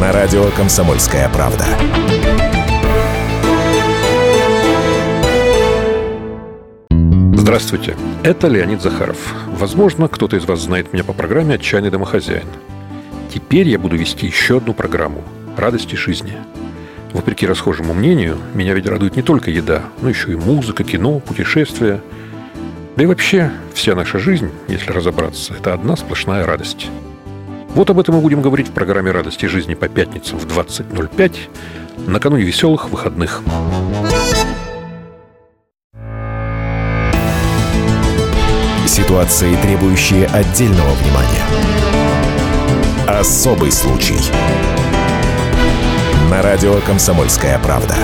На 0.00 0.10
радио 0.10 0.46
«Комсомольская 0.56 1.28
правда». 1.28 1.66
Здравствуйте, 7.34 7.94
это 8.22 8.48
Леонид 8.48 8.80
Захаров. 8.80 9.18
Возможно, 9.48 10.08
кто-то 10.08 10.36
из 10.36 10.46
вас 10.46 10.60
знает 10.60 10.94
меня 10.94 11.04
по 11.04 11.12
программе 11.12 11.56
«Отчаянный 11.56 11.90
домохозяин». 11.90 12.48
Теперь 13.32 13.68
я 13.68 13.78
буду 13.78 13.96
вести 13.96 14.26
еще 14.26 14.56
одну 14.56 14.72
программу 14.72 15.22
«Радости 15.58 15.94
жизни». 15.94 16.32
Вопреки 17.12 17.46
расхожему 17.46 17.92
мнению, 17.92 18.38
меня 18.54 18.72
ведь 18.72 18.86
радует 18.86 19.14
не 19.14 19.22
только 19.22 19.50
еда, 19.50 19.82
но 20.00 20.08
еще 20.08 20.32
и 20.32 20.36
музыка, 20.36 20.84
кино, 20.84 21.20
путешествия– 21.20 22.00
да 22.96 23.02
и 23.02 23.06
вообще, 23.06 23.52
вся 23.74 23.94
наша 23.94 24.18
жизнь, 24.18 24.50
если 24.68 24.90
разобраться, 24.90 25.54
это 25.54 25.74
одна 25.74 25.96
сплошная 25.96 26.46
радость. 26.46 26.88
Вот 27.74 27.90
об 27.90 27.98
этом 27.98 28.14
мы 28.14 28.22
будем 28.22 28.40
говорить 28.40 28.68
в 28.68 28.72
программе 28.72 29.10
«Радости 29.10 29.44
жизни» 29.44 29.74
по 29.74 29.86
пятницам 29.86 30.38
в 30.38 30.46
20.05 30.46 31.36
накануне 32.06 32.42
веселых 32.42 32.88
выходных. 32.88 33.42
Ситуации, 38.86 39.54
требующие 39.56 40.26
отдельного 40.28 40.92
внимания. 40.94 41.44
Особый 43.06 43.70
случай. 43.70 44.16
На 46.30 46.40
радио 46.40 46.80
«Комсомольская 46.86 47.58
правда». 47.58 47.94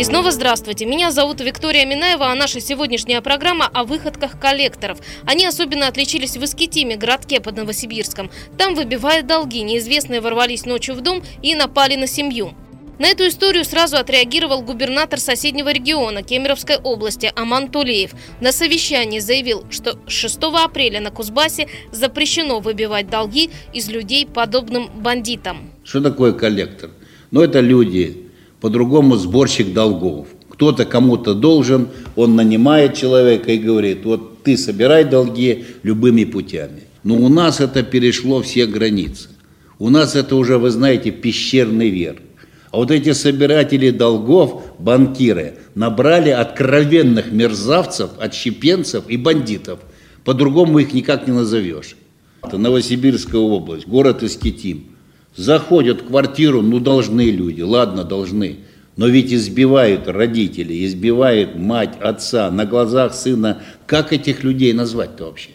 И 0.00 0.04
снова 0.04 0.30
здравствуйте. 0.30 0.86
Меня 0.86 1.10
зовут 1.10 1.42
Виктория 1.42 1.84
Минаева, 1.84 2.32
а 2.32 2.34
наша 2.34 2.58
сегодняшняя 2.58 3.20
программа 3.20 3.66
о 3.66 3.84
выходках 3.84 4.40
коллекторов. 4.40 4.98
Они 5.26 5.44
особенно 5.44 5.88
отличились 5.88 6.38
в 6.38 6.42
Искитиме, 6.42 6.96
городке 6.96 7.38
под 7.38 7.58
Новосибирском. 7.58 8.30
Там, 8.56 8.74
выбивая 8.74 9.22
долги, 9.22 9.60
неизвестные 9.60 10.22
ворвались 10.22 10.64
ночью 10.64 10.94
в 10.94 11.02
дом 11.02 11.22
и 11.42 11.54
напали 11.54 11.96
на 11.96 12.06
семью. 12.06 12.54
На 12.98 13.08
эту 13.08 13.28
историю 13.28 13.62
сразу 13.66 13.98
отреагировал 13.98 14.62
губернатор 14.62 15.20
соседнего 15.20 15.70
региона 15.70 16.22
Кемеровской 16.22 16.78
области 16.78 17.30
Аман 17.36 17.70
Тулеев. 17.70 18.12
На 18.40 18.52
совещании 18.52 19.18
заявил, 19.18 19.66
что 19.68 19.98
6 20.06 20.38
апреля 20.64 21.02
на 21.02 21.10
Кузбассе 21.10 21.68
запрещено 21.92 22.60
выбивать 22.60 23.10
долги 23.10 23.50
из 23.74 23.90
людей 23.90 24.24
подобным 24.24 24.88
бандитам. 24.94 25.70
Что 25.84 26.00
такое 26.00 26.32
коллектор? 26.32 26.88
Ну, 27.30 27.42
это 27.42 27.60
люди, 27.60 28.29
по-другому 28.60 29.16
сборщик 29.16 29.72
долгов. 29.72 30.28
Кто-то 30.50 30.84
кому-то 30.84 31.34
должен, 31.34 31.88
он 32.16 32.36
нанимает 32.36 32.94
человека 32.94 33.52
и 33.52 33.58
говорит, 33.58 34.04
вот 34.04 34.42
ты 34.42 34.56
собирай 34.56 35.04
долги 35.04 35.64
любыми 35.82 36.24
путями. 36.24 36.82
Но 37.02 37.16
у 37.16 37.28
нас 37.28 37.60
это 37.60 37.82
перешло 37.82 38.42
все 38.42 38.66
границы. 38.66 39.30
У 39.78 39.88
нас 39.88 40.14
это 40.14 40.36
уже, 40.36 40.58
вы 40.58 40.70
знаете, 40.70 41.10
пещерный 41.10 41.88
вер. 41.88 42.20
А 42.70 42.76
вот 42.76 42.90
эти 42.90 43.12
собиратели 43.12 43.90
долгов, 43.90 44.62
банкиры, 44.78 45.54
набрали 45.74 46.30
откровенных 46.30 47.32
мерзавцев, 47.32 48.10
отщепенцев 48.20 49.04
и 49.08 49.16
бандитов. 49.16 49.80
По-другому 50.24 50.78
их 50.78 50.92
никак 50.92 51.26
не 51.26 51.32
назовешь. 51.32 51.96
Это 52.42 52.58
Новосибирская 52.58 53.40
область, 53.40 53.88
город 53.88 54.22
Искитим. 54.22 54.84
Заходят 55.40 56.02
в 56.02 56.08
квартиру, 56.08 56.60
ну 56.60 56.80
должны 56.80 57.30
люди, 57.30 57.62
ладно, 57.62 58.04
должны. 58.04 58.56
Но 58.98 59.06
ведь 59.06 59.32
избивают 59.32 60.06
родители, 60.06 60.84
избивают 60.84 61.56
мать, 61.56 61.94
отца 61.98 62.50
на 62.50 62.66
глазах 62.66 63.14
сына. 63.14 63.62
Как 63.86 64.12
этих 64.12 64.44
людей 64.44 64.74
назвать-то 64.74 65.24
вообще? 65.24 65.48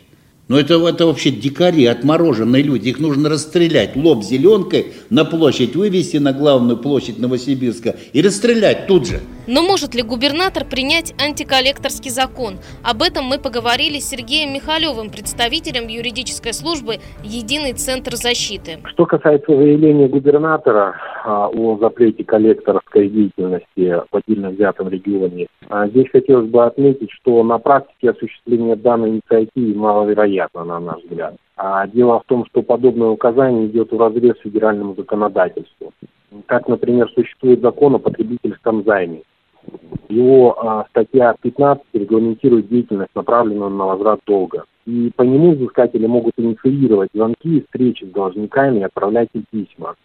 Ну 0.47 0.57
это, 0.57 0.83
это 0.87 1.05
вообще 1.05 1.29
дикари, 1.29 1.85
отмороженные 1.85 2.63
люди. 2.63 2.89
Их 2.89 2.99
нужно 2.99 3.29
расстрелять 3.29 3.95
лоб 3.95 4.23
зеленкой, 4.23 4.87
на 5.11 5.23
площадь 5.23 5.75
вывести, 5.75 6.17
на 6.17 6.33
главную 6.33 6.77
площадь 6.77 7.19
Новосибирска 7.19 7.95
и 8.11 8.23
расстрелять 8.23 8.87
тут 8.87 9.05
же. 9.07 9.21
Но 9.47 9.61
может 9.61 9.93
ли 9.93 10.01
губернатор 10.01 10.65
принять 10.65 11.13
антиколлекторский 11.21 12.09
закон? 12.09 12.55
Об 12.83 13.03
этом 13.03 13.25
мы 13.25 13.37
поговорили 13.37 13.99
с 13.99 14.09
Сергеем 14.09 14.53
Михалевым, 14.53 15.11
представителем 15.11 15.87
юридической 15.87 16.51
службы 16.51 16.95
«Единый 17.23 17.73
центр 17.73 18.15
защиты». 18.15 18.79
Что 18.85 19.05
касается 19.05 19.55
заявления 19.55 20.07
губернатора 20.07 20.95
а, 21.23 21.47
о 21.49 21.77
запрете 21.77 22.23
коллекторской 22.23 23.07
деятельности 23.07 24.01
в 24.11 24.15
отдельно 24.15 24.49
взятом 24.49 24.89
регионе, 24.89 25.45
а, 25.69 25.87
здесь 25.89 26.09
хотелось 26.11 26.49
бы 26.49 26.65
отметить, 26.65 27.11
что 27.11 27.43
на 27.43 27.59
практике 27.59 28.11
осуществление 28.11 28.75
данной 28.75 29.09
инициативы 29.09 29.75
маловероятно, 29.75 30.63
на 30.63 30.79
наш 30.79 31.03
взгляд. 31.03 31.35
А 31.55 31.85
дело 31.87 32.19
в 32.19 32.23
том, 32.25 32.47
что 32.47 32.63
подобное 32.63 33.09
указание 33.09 33.67
идет 33.67 33.91
в 33.91 33.99
разрез 33.99 34.37
федеральному 34.43 34.95
законодательству. 34.95 35.93
Как, 36.47 36.67
например, 36.67 37.09
существует 37.13 37.61
закон 37.61 37.95
о 37.95 37.99
потребительском 37.99 38.83
займе. 38.83 39.21
Его 40.09 40.55
а, 40.59 40.85
статья 40.89 41.35
15 41.41 41.83
регламентирует 41.93 42.67
деятельность, 42.67 43.15
направленную 43.15 43.69
на 43.69 43.85
возврат 43.85 44.19
долга. 44.25 44.65
И 44.85 45.11
по 45.15 45.23
нему 45.23 45.53
взыскатели 45.53 46.05
могут 46.05 46.33
инициировать 46.37 47.09
звонки, 47.13 47.61
встречи 47.61 48.05
с 48.05 48.09
должниками 48.09 48.79
и 48.79 48.83
отправлять 48.83 49.29
им 49.33 49.45
письма. 49.49 49.95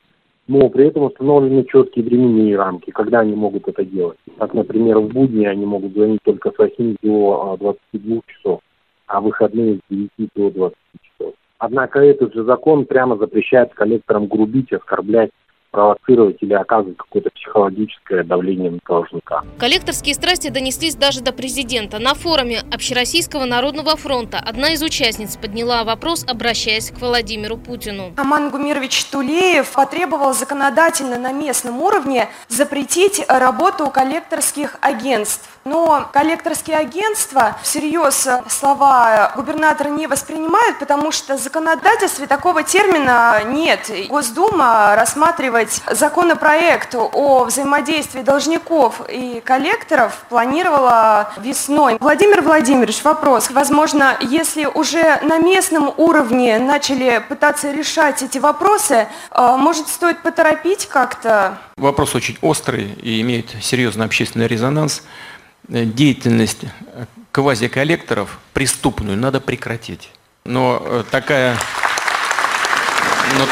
Но 0.48 0.68
при 0.68 0.86
этом 0.86 1.04
установлены 1.04 1.64
четкие 1.64 2.04
временные 2.04 2.56
рамки, 2.56 2.90
когда 2.90 3.20
они 3.20 3.36
могут 3.36 3.68
это 3.68 3.84
делать. 3.84 4.18
Как, 4.38 4.54
например, 4.54 4.98
в 4.98 5.08
будни 5.08 5.44
они 5.44 5.66
могут 5.66 5.92
звонить 5.92 6.20
только 6.24 6.50
с 6.50 6.58
8 6.58 6.96
до 7.02 7.56
22 7.60 8.16
а, 8.16 8.20
часов, 8.26 8.60
а 9.06 9.20
выходные 9.20 9.76
с 9.76 9.80
9 9.90 10.10
до 10.34 10.50
20 10.50 10.76
часов. 11.02 11.34
Однако 11.58 12.00
этот 12.00 12.32
же 12.34 12.42
закон 12.44 12.86
прямо 12.86 13.16
запрещает 13.16 13.74
коллекторам 13.74 14.26
грубить, 14.26 14.72
оскорблять 14.72 15.30
провоцировать 15.70 16.36
или 16.40 16.54
оказывать 16.54 16.96
какое-то 16.96 17.30
психологическое 17.30 18.24
давление 18.24 18.70
на 18.70 18.78
должника. 18.86 19.42
Коллекторские 19.58 20.14
страсти 20.14 20.48
донеслись 20.48 20.94
даже 20.94 21.20
до 21.20 21.32
президента. 21.32 21.98
На 21.98 22.14
форуме 22.14 22.60
Общероссийского 22.72 23.44
народного 23.44 23.96
фронта 23.96 24.38
одна 24.38 24.72
из 24.72 24.82
участниц 24.82 25.36
подняла 25.36 25.84
вопрос, 25.84 26.24
обращаясь 26.28 26.90
к 26.90 27.00
Владимиру 27.00 27.56
Путину. 27.56 28.12
Аман 28.16 28.50
Гумирович 28.50 29.04
Тулеев 29.06 29.72
потребовал 29.72 30.34
законодательно 30.34 31.18
на 31.18 31.32
местном 31.32 31.80
уровне 31.82 32.28
запретить 32.48 33.24
работу 33.28 33.88
коллекторских 33.88 34.76
агентств. 34.80 35.48
Но 35.64 36.08
коллекторские 36.12 36.78
агентства 36.78 37.56
всерьез 37.62 38.26
слова 38.48 39.32
губернатора 39.36 39.88
не 39.88 40.06
воспринимают, 40.06 40.78
потому 40.78 41.12
что 41.12 41.36
в 41.36 41.40
законодательстве 41.40 42.26
такого 42.26 42.62
термина 42.62 43.44
нет. 43.44 43.90
Госдума 44.08 44.96
рассматривает 44.96 45.59
заблокировать 45.60 45.82
законопроект 45.90 46.94
о 46.94 47.44
взаимодействии 47.44 48.22
должников 48.22 49.00
и 49.08 49.40
коллекторов 49.44 50.24
планировала 50.28 51.32
весной. 51.38 51.96
Владимир 52.00 52.42
Владимирович, 52.42 53.02
вопрос. 53.04 53.50
Возможно, 53.50 54.16
если 54.20 54.66
уже 54.66 55.18
на 55.22 55.38
местном 55.38 55.92
уровне 55.96 56.58
начали 56.58 57.22
пытаться 57.28 57.72
решать 57.72 58.22
эти 58.22 58.38
вопросы, 58.38 59.06
э, 59.30 59.56
может, 59.58 59.88
стоит 59.88 60.22
поторопить 60.22 60.86
как-то? 60.86 61.58
Вопрос 61.76 62.14
очень 62.14 62.38
острый 62.40 62.92
и 63.02 63.20
имеет 63.20 63.50
серьезный 63.60 64.06
общественный 64.06 64.46
резонанс. 64.46 65.02
Э, 65.68 65.84
деятельность 65.84 66.60
квазиколлекторов 67.32 68.38
преступную 68.52 69.16
надо 69.16 69.40
прекратить. 69.40 70.10
Но 70.44 70.82
э, 70.82 71.04
такая, 71.10 71.56
но 73.38 73.46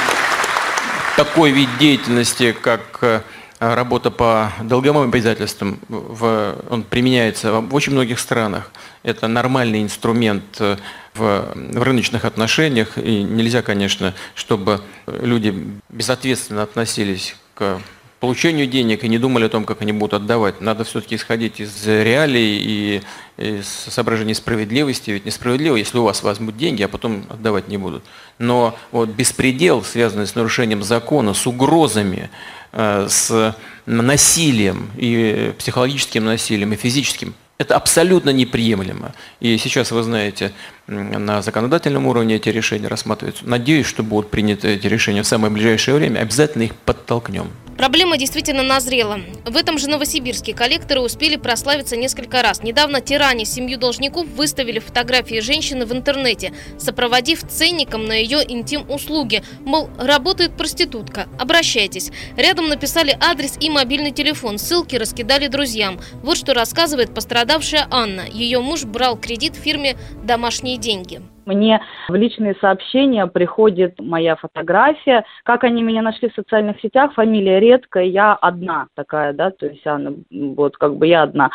такой 1.19 1.51
вид 1.51 1.69
деятельности, 1.81 2.53
как 2.53 2.99
э, 3.01 3.23
работа 3.59 4.13
по 4.13 4.53
долговым 4.63 5.09
обязательствам, 5.09 5.81
в, 5.89 6.55
он 6.71 6.85
применяется 6.85 7.55
в 7.55 7.75
очень 7.75 7.91
многих 7.91 8.21
странах. 8.21 8.71
Это 9.03 9.27
нормальный 9.27 9.83
инструмент 9.83 10.45
э, 10.61 10.77
в, 11.15 11.53
в 11.57 11.83
рыночных 11.83 12.25
отношениях, 12.25 12.97
и 12.99 13.25
нельзя, 13.25 13.63
конечно, 13.63 14.15
чтобы 14.37 14.81
люди 15.09 15.53
безответственно 15.89 16.63
относились 16.63 17.35
к 17.57 17.81
получению 18.21 18.67
денег 18.67 19.05
и 19.05 19.09
не 19.09 19.19
думали 19.19 19.45
о 19.45 19.49
том, 19.49 19.65
как 19.65 19.83
они 19.83 19.93
будут 19.93 20.15
отдавать. 20.15 20.61
Надо 20.61 20.85
все-таки 20.85 21.17
исходить 21.17 21.61
из 21.61 21.87
реалий 21.87 22.59
и 22.59 23.03
из 23.37 23.69
соображений 23.69 24.35
справедливости. 24.35 25.11
Ведь 25.11 25.25
несправедливо, 25.25 25.77
если 25.77 25.99
у 25.99 26.03
вас 26.03 26.23
возьмут 26.23 26.57
деньги, 26.57 26.83
а 26.83 26.89
потом 26.89 27.25
отдавать 27.29 27.69
не 27.69 27.79
будут. 27.79 28.05
Но 28.39 28.77
вот 28.91 29.11
беспредел, 29.11 29.85
связанный 29.85 30.27
с 30.27 30.35
нарушением 30.35 30.83
закона, 30.83 31.35
с 31.35 31.47
угрозами, 31.47 32.31
э, 32.73 33.07
с 33.09 33.57
насилием, 33.87 34.91
и 34.97 35.55
психологическим 35.59 36.25
насилием, 36.25 36.73
и 36.73 36.77
физическим, 36.77 37.35
это 37.59 37.75
абсолютно 37.77 38.31
неприемлемо. 38.31 39.15
И 39.41 39.57
сейчас, 39.59 39.91
вы 39.91 40.03
знаете, 40.03 40.53
на 40.89 41.43
законодательном 41.43 42.07
уровне 42.07 42.37
эти 42.37 42.49
решения 42.49 42.89
рассматриваются. 42.89 43.47
Надеюсь, 43.47 43.87
что 43.87 44.03
будут 44.03 44.31
приняты 44.31 44.69
эти 44.69 44.87
решения 44.87 45.23
в 45.23 45.27
самое 45.27 45.53
ближайшее 45.53 45.95
время. 45.95 46.21
Обязательно 46.21 46.63
их 46.63 46.75
подтолкнем. 46.75 47.49
Проблема 47.79 48.19
действительно 48.19 48.65
назрела. 48.65 49.21
В 49.45 49.57
этом 49.57 49.79
же 49.79 49.89
Новосибирске 49.89 50.53
коллекторы 50.53 51.01
успели 51.01 51.37
прославиться 51.37 51.97
несколько 51.97 52.43
раз. 52.43 52.65
Недавно 52.65 53.01
тиране 53.01 53.45
семью 53.45 53.79
должников 53.79 54.27
выставили 54.27 54.81
фотографии 54.81 55.39
женщины 55.39 55.87
в 55.87 55.93
интернете, 55.93 56.53
сопроводив 56.77 57.47
ценником 57.47 58.05
на 58.05 58.15
ее 58.15 58.39
интим-услуги. 58.39 59.45
Мол, 59.65 59.91
работает 59.97 60.57
проститутка, 60.57 61.29
обращайтесь. 61.39 62.11
Рядом 62.37 62.69
написали 62.69 63.17
адрес 63.21 63.57
и 63.61 63.71
мобильный 63.71 64.11
телефон, 64.11 64.59
ссылки 64.59 64.97
раскидали 64.97 65.47
друзьям. 65.47 66.01
Вот 66.25 66.37
что 66.37 66.55
рассказывает 66.55 67.15
пострадавшая 67.15 67.87
Анна. 67.93 68.25
Ее 68.29 68.59
муж 68.59 68.83
брал 68.83 69.17
кредит 69.17 69.55
в 69.55 69.61
фирме 69.61 69.97
«Домашние 70.25 70.78
деньги». 70.79 71.21
Мне 71.49 71.81
в 72.11 72.15
личные 72.15 72.55
сообщения 72.61 73.27
приходит 73.27 73.99
моя 74.01 74.37
фотография. 74.37 75.25
Как 75.45 75.65
они 75.65 75.83
меня 75.83 76.03
нашли 76.03 76.29
в 76.29 76.35
социальных 76.35 76.79
сетях, 76.81 77.15
фамилия 77.15 77.59
редкая, 77.59 78.05
я 78.05 78.35
одна 78.35 78.89
такая, 78.95 79.33
да, 79.33 79.51
то 79.51 79.65
есть 79.65 79.87
она, 79.87 80.13
вот 80.31 80.77
как 80.77 80.97
бы 80.97 81.07
я 81.07 81.23
одна. 81.23 81.51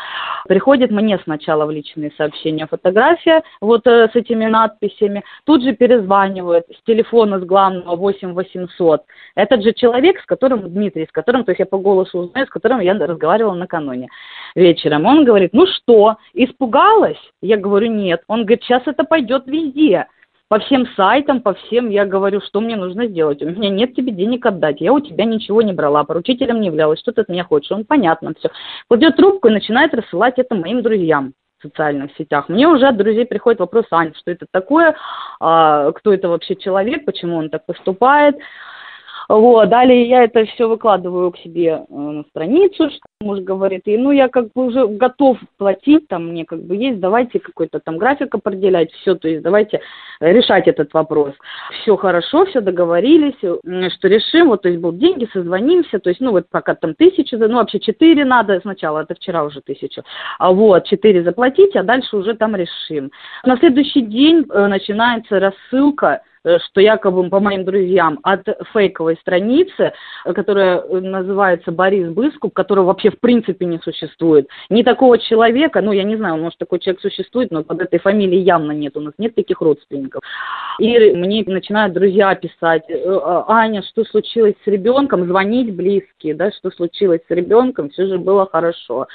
Приходит 0.47 0.89
мне 0.89 1.19
сначала 1.19 1.67
в 1.67 1.71
личные 1.71 2.11
сообщения 2.17 2.65
фотография 2.65 3.43
вот 3.61 3.85
э, 3.85 4.09
с 4.11 4.15
этими 4.15 4.45
надписями, 4.45 5.23
тут 5.43 5.61
же 5.61 5.73
перезванивают 5.73 6.65
с 6.75 6.83
телефона 6.87 7.39
с 7.39 7.43
главного 7.43 7.95
8 7.95 8.33
800. 8.33 9.03
Этот 9.35 9.61
же 9.61 9.73
человек, 9.73 10.19
с 10.19 10.25
которым, 10.25 10.73
Дмитрий, 10.73 11.05
с 11.05 11.11
которым, 11.11 11.43
то 11.43 11.51
есть 11.51 11.59
я 11.59 11.67
по 11.67 11.77
голосу 11.77 12.17
узнаю, 12.17 12.47
с 12.47 12.49
которым 12.49 12.79
я 12.79 12.93
разговаривала 12.95 13.53
накануне 13.53 14.09
вечером. 14.55 15.05
Он 15.05 15.25
говорит, 15.25 15.51
ну 15.53 15.65
что, 15.67 16.17
испугалась? 16.33 17.19
Я 17.41 17.57
говорю, 17.57 17.91
нет. 17.91 18.21
Он 18.27 18.41
говорит, 18.41 18.63
сейчас 18.63 18.83
это 18.85 19.03
пойдет 19.03 19.47
везде. 19.47 20.07
По 20.49 20.59
всем 20.59 20.85
сайтам, 20.95 21.41
по 21.41 21.55
всем, 21.55 21.89
я 21.89 22.05
говорю, 22.05 22.39
что 22.41 22.61
мне 22.61 22.75
нужно 22.75 23.07
сделать. 23.07 23.41
У 23.41 23.49
меня 23.49 23.69
нет 23.69 23.95
тебе 23.95 24.11
денег 24.11 24.45
отдать, 24.45 24.81
я 24.81 24.93
у 24.93 24.99
тебя 24.99 25.25
ничего 25.25 25.63
не 25.63 25.73
брала, 25.73 26.03
поручителем 26.03 26.61
не 26.61 26.67
являлась, 26.67 26.99
что 26.99 27.11
ты 27.11 27.21
от 27.21 27.29
меня 27.29 27.43
хочешь. 27.43 27.71
Он, 27.71 27.85
понятно, 27.85 28.33
все. 28.37 28.49
Кладет 28.87 29.15
трубку 29.15 29.47
и 29.47 29.51
начинает 29.51 29.95
рассылать 29.95 30.37
это 30.37 30.53
моим 30.53 30.83
друзьям 30.83 31.33
в 31.57 31.63
социальных 31.63 32.11
сетях. 32.17 32.49
Мне 32.49 32.67
уже 32.67 32.87
от 32.87 32.97
друзей 32.97 33.25
приходит 33.25 33.61
вопрос, 33.61 33.85
Ань, 33.89 34.13
что 34.15 34.29
это 34.29 34.45
такое, 34.51 34.95
а, 35.39 35.91
кто 35.93 36.13
это 36.13 36.27
вообще 36.27 36.55
человек, 36.55 37.05
почему 37.05 37.37
он 37.37 37.49
так 37.49 37.65
поступает. 37.65 38.35
Вот, 39.29 39.69
далее 39.69 40.07
я 40.07 40.23
это 40.23 40.45
все 40.45 40.67
выкладываю 40.67 41.31
к 41.31 41.37
себе 41.37 41.85
э, 41.87 41.93
на 41.93 42.23
страницу, 42.23 42.89
что 42.89 42.99
муж 43.21 43.39
говорит, 43.39 43.81
и 43.85 43.97
ну 43.97 44.11
я 44.11 44.27
как 44.27 44.51
бы 44.53 44.65
уже 44.65 44.87
готов 44.87 45.37
платить, 45.57 46.07
там 46.07 46.29
мне 46.29 46.45
как 46.45 46.61
бы 46.63 46.75
есть, 46.75 46.99
давайте 46.99 47.39
какой-то 47.39 47.79
там 47.79 47.97
график 47.97 48.35
определять, 48.35 48.91
все, 48.91 49.15
то 49.15 49.27
есть 49.27 49.41
давайте 49.41 49.81
решать 50.19 50.67
этот 50.67 50.93
вопрос. 50.93 51.33
Все 51.81 51.95
хорошо, 51.95 52.45
все 52.45 52.61
договорились, 52.61 53.37
что 53.37 54.07
решим, 54.07 54.49
вот, 54.49 54.63
то 54.63 54.69
есть 54.69 54.81
будут 54.81 54.99
деньги, 54.99 55.27
созвонимся, 55.31 55.99
то 55.99 56.09
есть, 56.09 56.21
ну 56.21 56.31
вот 56.31 56.47
пока 56.49 56.75
там 56.75 56.93
тысячу, 56.93 57.37
ну 57.37 57.55
вообще 57.55 57.79
четыре 57.79 58.25
надо 58.25 58.59
сначала, 58.61 59.01
это 59.01 59.15
вчера 59.15 59.43
уже 59.43 59.61
тысячу, 59.61 60.03
а 60.37 60.51
вот 60.51 60.85
четыре 60.85 61.23
заплатить, 61.23 61.75
а 61.75 61.83
дальше 61.83 62.17
уже 62.17 62.35
там 62.35 62.55
решим. 62.55 63.11
На 63.45 63.57
следующий 63.57 64.01
день 64.01 64.45
э, 64.49 64.67
начинается 64.67 65.39
рассылка 65.39 66.21
что 66.43 66.81
якобы 66.81 67.29
по 67.29 67.39
моим 67.39 67.63
друзьям 67.63 68.19
от 68.23 68.45
фейковой 68.73 69.15
страницы, 69.17 69.93
которая 70.25 70.79
э, 70.79 70.99
называется 70.99 71.71
Борис 71.71 72.09
Быскуп, 72.09 72.53
которого 72.53 72.87
вообще 72.87 73.11
в 73.11 73.19
принципе 73.19 73.65
не 73.65 73.79
существует. 73.79 74.47
Ни 74.69 74.83
такого 74.83 75.17
человека, 75.17 75.81
ну 75.81 75.91
я 75.91 76.03
не 76.03 76.15
знаю, 76.17 76.37
может 76.37 76.57
такой 76.57 76.79
человек 76.79 77.01
существует, 77.01 77.51
но 77.51 77.63
под 77.63 77.81
этой 77.81 77.99
фамилией 77.99 78.41
явно 78.41 78.71
нет, 78.71 78.97
у 78.97 79.01
нас 79.01 79.13
нет 79.17 79.35
таких 79.35 79.61
родственников. 79.61 80.21
И 80.79 81.11
мне 81.13 81.43
начинают 81.45 81.93
друзья 81.93 82.33
писать, 82.35 82.83
«Э, 82.89 83.19
а, 83.23 83.45
Аня, 83.47 83.83
что 83.83 84.03
случилось 84.03 84.55
с 84.63 84.67
ребенком, 84.67 85.25
звонить 85.25 85.73
близкие, 85.75 86.35
да, 86.35 86.51
что 86.51 86.71
случилось 86.71 87.21
с 87.27 87.31
ребенком, 87.31 87.89
все 87.89 88.07
же 88.07 88.17
было 88.17 88.47
хорошо. 88.51 89.07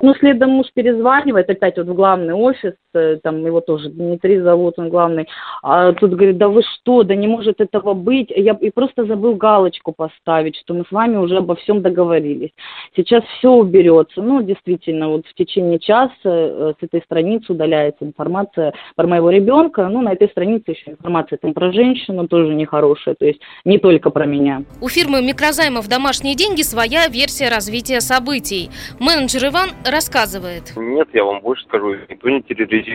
Ну, 0.00 0.14
следом 0.14 0.50
муж 0.50 0.66
перезванивает 0.74 1.48
опять 1.50 1.76
вот 1.76 1.86
в 1.86 1.94
главный 1.94 2.34
офис, 2.34 2.74
там 3.22 3.44
его 3.44 3.60
тоже 3.60 3.88
Дмитрий 3.88 4.40
зовут, 4.40 4.74
он 4.78 4.88
главный, 4.88 5.28
а 5.62 5.92
тут 5.92 6.12
говорит, 6.12 6.38
да 6.38 6.48
вы 6.48 6.62
что, 6.62 7.02
да 7.02 7.14
не 7.14 7.26
может 7.26 7.60
этого 7.60 7.94
быть. 7.94 8.30
Я 8.34 8.56
и 8.60 8.70
просто 8.70 9.04
забыл 9.04 9.34
галочку 9.34 9.92
поставить, 9.92 10.56
что 10.56 10.74
мы 10.74 10.84
с 10.88 10.92
вами 10.92 11.16
уже 11.16 11.38
обо 11.38 11.56
всем 11.56 11.82
договорились. 11.82 12.50
Сейчас 12.96 13.24
все 13.38 13.50
уберется. 13.50 14.22
Ну, 14.22 14.42
действительно, 14.42 15.08
вот 15.08 15.26
в 15.26 15.34
течение 15.34 15.78
часа 15.78 16.12
э, 16.24 16.72
с 16.78 16.82
этой 16.82 17.00
страницы 17.02 17.52
удаляется 17.52 18.04
информация 18.04 18.74
про 18.96 19.06
моего 19.06 19.30
ребенка. 19.30 19.88
Ну, 19.88 20.02
на 20.02 20.12
этой 20.12 20.28
странице 20.28 20.72
еще 20.72 20.92
информация 20.92 21.38
там 21.38 21.54
про 21.54 21.72
женщину 21.72 22.28
тоже 22.28 22.54
нехорошая, 22.54 23.14
то 23.14 23.24
есть 23.24 23.40
не 23.64 23.78
только 23.78 24.10
про 24.10 24.26
меня. 24.26 24.62
У 24.80 24.88
фирмы 24.88 25.22
микрозаймов 25.22 25.88
«Домашние 25.88 26.34
деньги» 26.34 26.62
своя 26.62 27.08
версия 27.08 27.48
развития 27.48 28.00
событий. 28.00 28.70
Менеджер 28.98 29.48
Иван 29.48 29.70
рассказывает. 29.84 30.72
Нет, 30.76 31.08
я 31.12 31.24
вам 31.24 31.40
больше 31.40 31.64
скажу, 31.64 31.94
никто 32.08 32.28
не 32.28 32.42
терроризирует. 32.42 32.87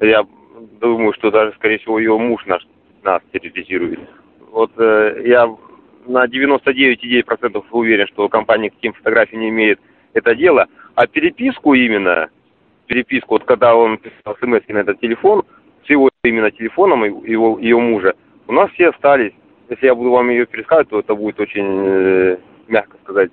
Я 0.00 0.24
думаю, 0.80 1.12
что 1.14 1.30
даже, 1.30 1.52
скорее 1.52 1.78
всего, 1.78 1.98
ее 1.98 2.16
муж 2.18 2.44
наш, 2.46 2.66
нас 3.02 3.20
терроризирует. 3.32 4.00
Вот 4.50 4.72
э, 4.76 5.22
я 5.24 5.46
на 6.06 6.26
99,9% 6.26 7.64
уверен, 7.70 8.06
что 8.08 8.28
компания 8.28 8.70
к 8.70 8.74
таким 8.74 8.92
фотографиям 8.92 9.40
не 9.40 9.48
имеет 9.48 9.80
это 10.12 10.34
дело. 10.34 10.66
А 10.94 11.06
переписку 11.06 11.74
именно, 11.74 12.28
переписку, 12.86 13.34
вот 13.34 13.44
когда 13.44 13.74
он 13.74 13.98
писал 13.98 14.36
смс 14.40 14.66
на 14.68 14.78
этот 14.78 15.00
телефон, 15.00 15.44
с 15.86 15.90
его 15.90 16.10
именно 16.22 16.50
телефоном 16.50 17.04
его, 17.24 17.58
ее 17.58 17.78
мужа, 17.78 18.14
у 18.46 18.52
нас 18.52 18.70
все 18.72 18.90
остались. 18.90 19.32
Если 19.68 19.86
я 19.86 19.94
буду 19.94 20.10
вам 20.10 20.28
ее 20.28 20.46
пересказывать, 20.46 20.88
то 20.90 20.98
это 21.00 21.14
будет 21.14 21.40
очень, 21.40 21.84
э, 21.86 22.36
мягко 22.68 22.96
сказать, 23.02 23.30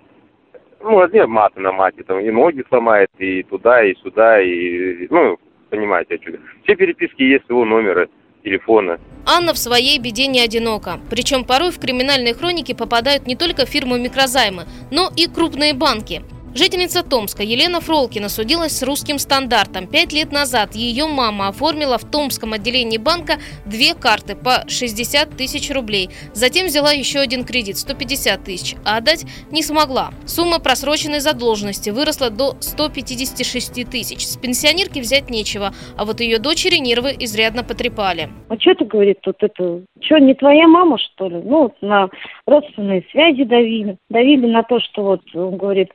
ну, 0.82 1.06
не 1.08 1.26
маты 1.26 1.60
на 1.60 1.72
мате, 1.72 2.04
там 2.04 2.20
и 2.20 2.32
ноги 2.32 2.64
сломает, 2.70 3.10
и 3.18 3.44
туда, 3.44 3.84
и 3.84 3.96
сюда, 3.96 4.42
и, 4.42 5.08
ну, 5.10 5.38
понимаете 5.70 6.16
отсюда. 6.16 6.40
Все 6.64 6.76
переписки 6.76 7.22
есть 7.24 7.46
его 7.50 7.66
номера 7.66 8.08
телефона. 8.44 9.00
Анна 9.26 9.54
в 9.54 9.58
своей 9.58 10.00
беде 10.00 10.28
не 10.28 10.40
одинока. 10.40 11.00
Причем 11.10 11.44
порой 11.44 11.72
в 11.72 11.80
криминальные 11.80 12.34
хроники 12.34 12.74
попадают 12.74 13.28
не 13.28 13.36
только 13.36 13.66
фирмы 13.66 14.00
микрозаймы, 14.00 14.64
но 14.92 15.10
и 15.16 15.28
крупные 15.28 15.74
банки. 15.74 16.22
Жительница 16.56 17.04
Томска 17.04 17.44
Елена 17.44 17.80
Фролкина 17.80 18.28
судилась 18.28 18.76
с 18.76 18.82
русским 18.82 19.20
стандартом. 19.20 19.86
Пять 19.86 20.14
лет 20.14 20.32
назад 20.32 20.74
ее 20.74 21.06
мама 21.06 21.50
оформила 21.50 22.00
в 22.00 22.10
Томском 22.10 22.54
отделении 22.54 22.98
банка 22.98 23.34
две 23.68 23.94
карты 23.94 24.36
по 24.36 24.68
60 24.68 25.38
тысяч 25.38 25.70
рублей. 25.70 26.10
Затем 26.34 26.66
взяла 26.66 26.92
еще 26.92 27.20
один 27.20 27.46
кредит– 27.46 27.78
150 27.78 28.44
тысяч, 28.44 28.76
а 28.84 28.98
отдать 28.98 29.26
не 29.52 29.62
смогла. 29.62 30.10
Сумма 30.26 30.60
просроченной 30.60 31.20
задолженности 31.20 31.92
выросла 31.92 32.32
до 32.32 32.56
156 32.60 33.88
тысяч. 33.88 34.26
С 34.26 34.36
пенсионерки 34.36 35.00
взять 35.00 35.30
нечего, 35.30 35.72
а 35.98 36.06
вот 36.06 36.20
ее 36.20 36.40
дочери 36.40 36.78
нервы 36.78 37.16
изрядно 37.20 37.64
потрепали. 37.64 38.30
А 38.50 38.60
что 38.60 38.74
ты, 38.74 38.86
говорит, 38.86 39.20
тут 39.22 39.36
это, 39.42 39.82
что, 40.02 40.18
не 40.18 40.34
твоя 40.34 40.68
мама, 40.68 40.98
что 40.98 41.30
ли? 41.30 41.42
Ну, 41.44 41.72
на 41.82 42.10
родственные 42.48 43.06
связи 43.12 43.44
давили. 43.44 43.98
Давили 44.10 44.48
на 44.48 44.64
то, 44.64 44.80
что 44.80 45.04
вот, 45.04 45.22
он 45.36 45.58
говорит, 45.58 45.90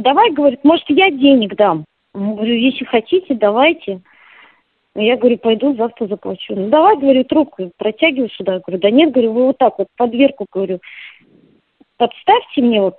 давай, 0.00 0.30
говорит, 0.32 0.64
может, 0.64 0.84
я 0.88 1.10
денег 1.10 1.56
дам. 1.56 1.84
Говорю, 2.12 2.54
если 2.54 2.84
хотите, 2.84 3.34
давайте. 3.34 4.00
Я 4.94 5.16
говорю, 5.16 5.38
пойду 5.38 5.74
завтра 5.74 6.06
заплачу. 6.06 6.54
Ну, 6.54 6.68
давай, 6.68 6.96
говорю, 6.96 7.24
трубку 7.24 7.70
протягиваю 7.76 8.30
сюда. 8.30 8.60
Говорю, 8.60 8.80
да 8.80 8.90
нет, 8.90 9.10
говорю, 9.10 9.32
вы 9.32 9.46
вот 9.46 9.58
так 9.58 9.78
вот 9.78 9.88
под 9.96 10.10
дверку, 10.10 10.46
говорю, 10.52 10.78
подставьте 11.96 12.62
мне 12.62 12.80
вот 12.80 12.96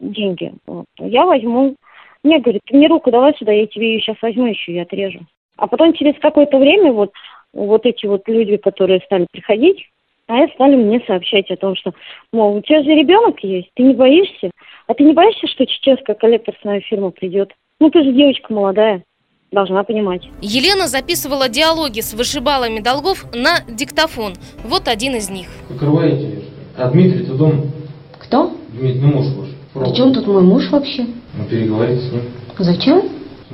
деньги. 0.00 0.54
Вот. 0.66 0.86
Я 0.98 1.26
возьму. 1.26 1.76
Мне 2.22 2.38
говорит, 2.38 2.62
ты 2.64 2.76
мне 2.76 2.88
руку 2.88 3.10
давай 3.10 3.34
сюда, 3.36 3.52
я 3.52 3.66
тебе 3.66 3.92
ее 3.92 4.00
сейчас 4.00 4.16
возьму 4.22 4.46
еще 4.46 4.72
и 4.72 4.78
отрежу. 4.78 5.20
А 5.56 5.66
потом 5.66 5.92
через 5.92 6.18
какое-то 6.18 6.58
время 6.58 6.92
вот, 6.92 7.12
вот 7.52 7.84
эти 7.84 8.06
вот 8.06 8.26
люди, 8.26 8.56
которые 8.56 9.00
стали 9.00 9.26
приходить, 9.30 9.90
а 10.26 10.36
я 10.36 10.48
стали 10.48 10.76
мне 10.76 11.00
сообщать 11.06 11.50
о 11.50 11.56
том, 11.56 11.76
что, 11.76 11.92
мол, 12.32 12.56
у 12.56 12.62
тебя 12.62 12.82
же 12.82 12.90
ребенок 12.90 13.42
есть, 13.42 13.70
ты 13.74 13.82
не 13.82 13.94
боишься? 13.94 14.50
А 14.86 14.94
ты 14.94 15.04
не 15.04 15.12
боишься, 15.12 15.46
что 15.46 15.66
чеченская 15.66 16.14
коллекторная 16.14 16.80
фирма 16.80 17.10
придет? 17.10 17.52
Ну, 17.80 17.90
ты 17.90 18.02
же 18.02 18.12
девочка 18.12 18.52
молодая, 18.52 19.02
должна 19.52 19.82
понимать. 19.84 20.22
Елена 20.40 20.86
записывала 20.86 21.48
диалоги 21.48 22.00
с 22.00 22.14
вышибалами 22.14 22.80
долгов 22.80 23.24
на 23.34 23.60
диктофон. 23.68 24.34
Вот 24.64 24.88
один 24.88 25.16
из 25.16 25.30
них. 25.30 25.48
Покрываете? 25.68 26.42
А 26.76 26.90
Дмитрий, 26.90 27.24
ты 27.24 27.32
дома? 27.34 27.62
Кто? 28.18 28.52
Дмитрий, 28.72 29.00
ну 29.00 29.08
муж 29.08 29.26
ваш. 29.36 29.48
При 29.86 29.96
чем 29.96 30.14
тут 30.14 30.26
мой 30.26 30.42
муж 30.42 30.70
вообще? 30.70 31.06
Ну, 31.36 31.44
переговорите 31.50 32.00
с 32.00 32.12
ним. 32.12 32.22
Зачем? 32.58 33.02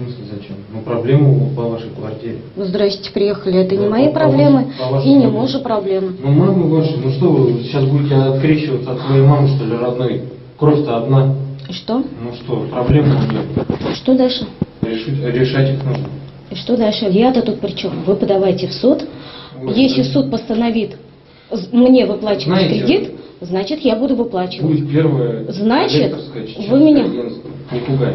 Смысле 0.00 0.24
зачем? 0.32 0.56
Ну, 0.72 0.80
проблема 0.80 1.54
по 1.54 1.62
вашей 1.62 1.90
квартире. 1.90 2.38
Ну, 2.56 2.64
здрасте, 2.64 3.10
приехали. 3.12 3.60
Это 3.60 3.76
Да, 3.76 3.82
не 3.82 3.88
мои 3.88 4.06
по 4.06 4.14
проблемы 4.14 4.72
по 4.78 4.98
и 5.02 5.12
не 5.12 5.26
мужа 5.26 5.58
проблемы. 5.58 6.16
Ну, 6.22 6.30
мама 6.30 6.66
ваша, 6.68 6.96
ну 6.96 7.10
что 7.10 7.28
вы 7.28 7.62
сейчас 7.64 7.84
будете 7.84 8.14
открещиваться 8.14 8.92
от 8.92 9.00
своей 9.02 9.22
мамы, 9.22 9.48
что 9.48 9.64
ли, 9.66 9.76
родной? 9.76 10.22
Кровь-то 10.58 10.96
одна. 10.96 11.34
И 11.68 11.72
что? 11.74 11.98
Ну 11.98 12.32
что, 12.42 12.66
проблемы 12.70 13.08
у 13.08 13.30
нее. 13.30 13.94
Что 13.94 14.14
дальше? 14.14 14.46
Решить, 14.80 15.22
решать 15.22 15.74
их 15.74 15.84
нужно. 15.84 16.06
И 16.50 16.54
что 16.54 16.78
дальше? 16.78 17.04
Я-то 17.10 17.42
тут 17.42 17.60
при 17.60 17.72
чем? 17.72 18.02
Вы 18.06 18.16
подавайте 18.16 18.68
в 18.68 18.72
суд. 18.72 19.04
Если 19.74 20.02
суд 20.02 20.30
постановит 20.30 20.96
мне 21.72 22.06
выплачивать 22.06 22.44
Знаете, 22.46 22.86
кредит, 22.86 23.10
значит, 23.42 23.80
я 23.80 23.96
буду 23.96 24.14
выплачивать. 24.16 24.66
Будет 24.66 24.90
первое 24.90 25.44
Значит, 25.52 26.14
вы 26.68 26.78
меня-. 26.78 27.06
Не 27.72 27.80
пугай. 27.80 28.14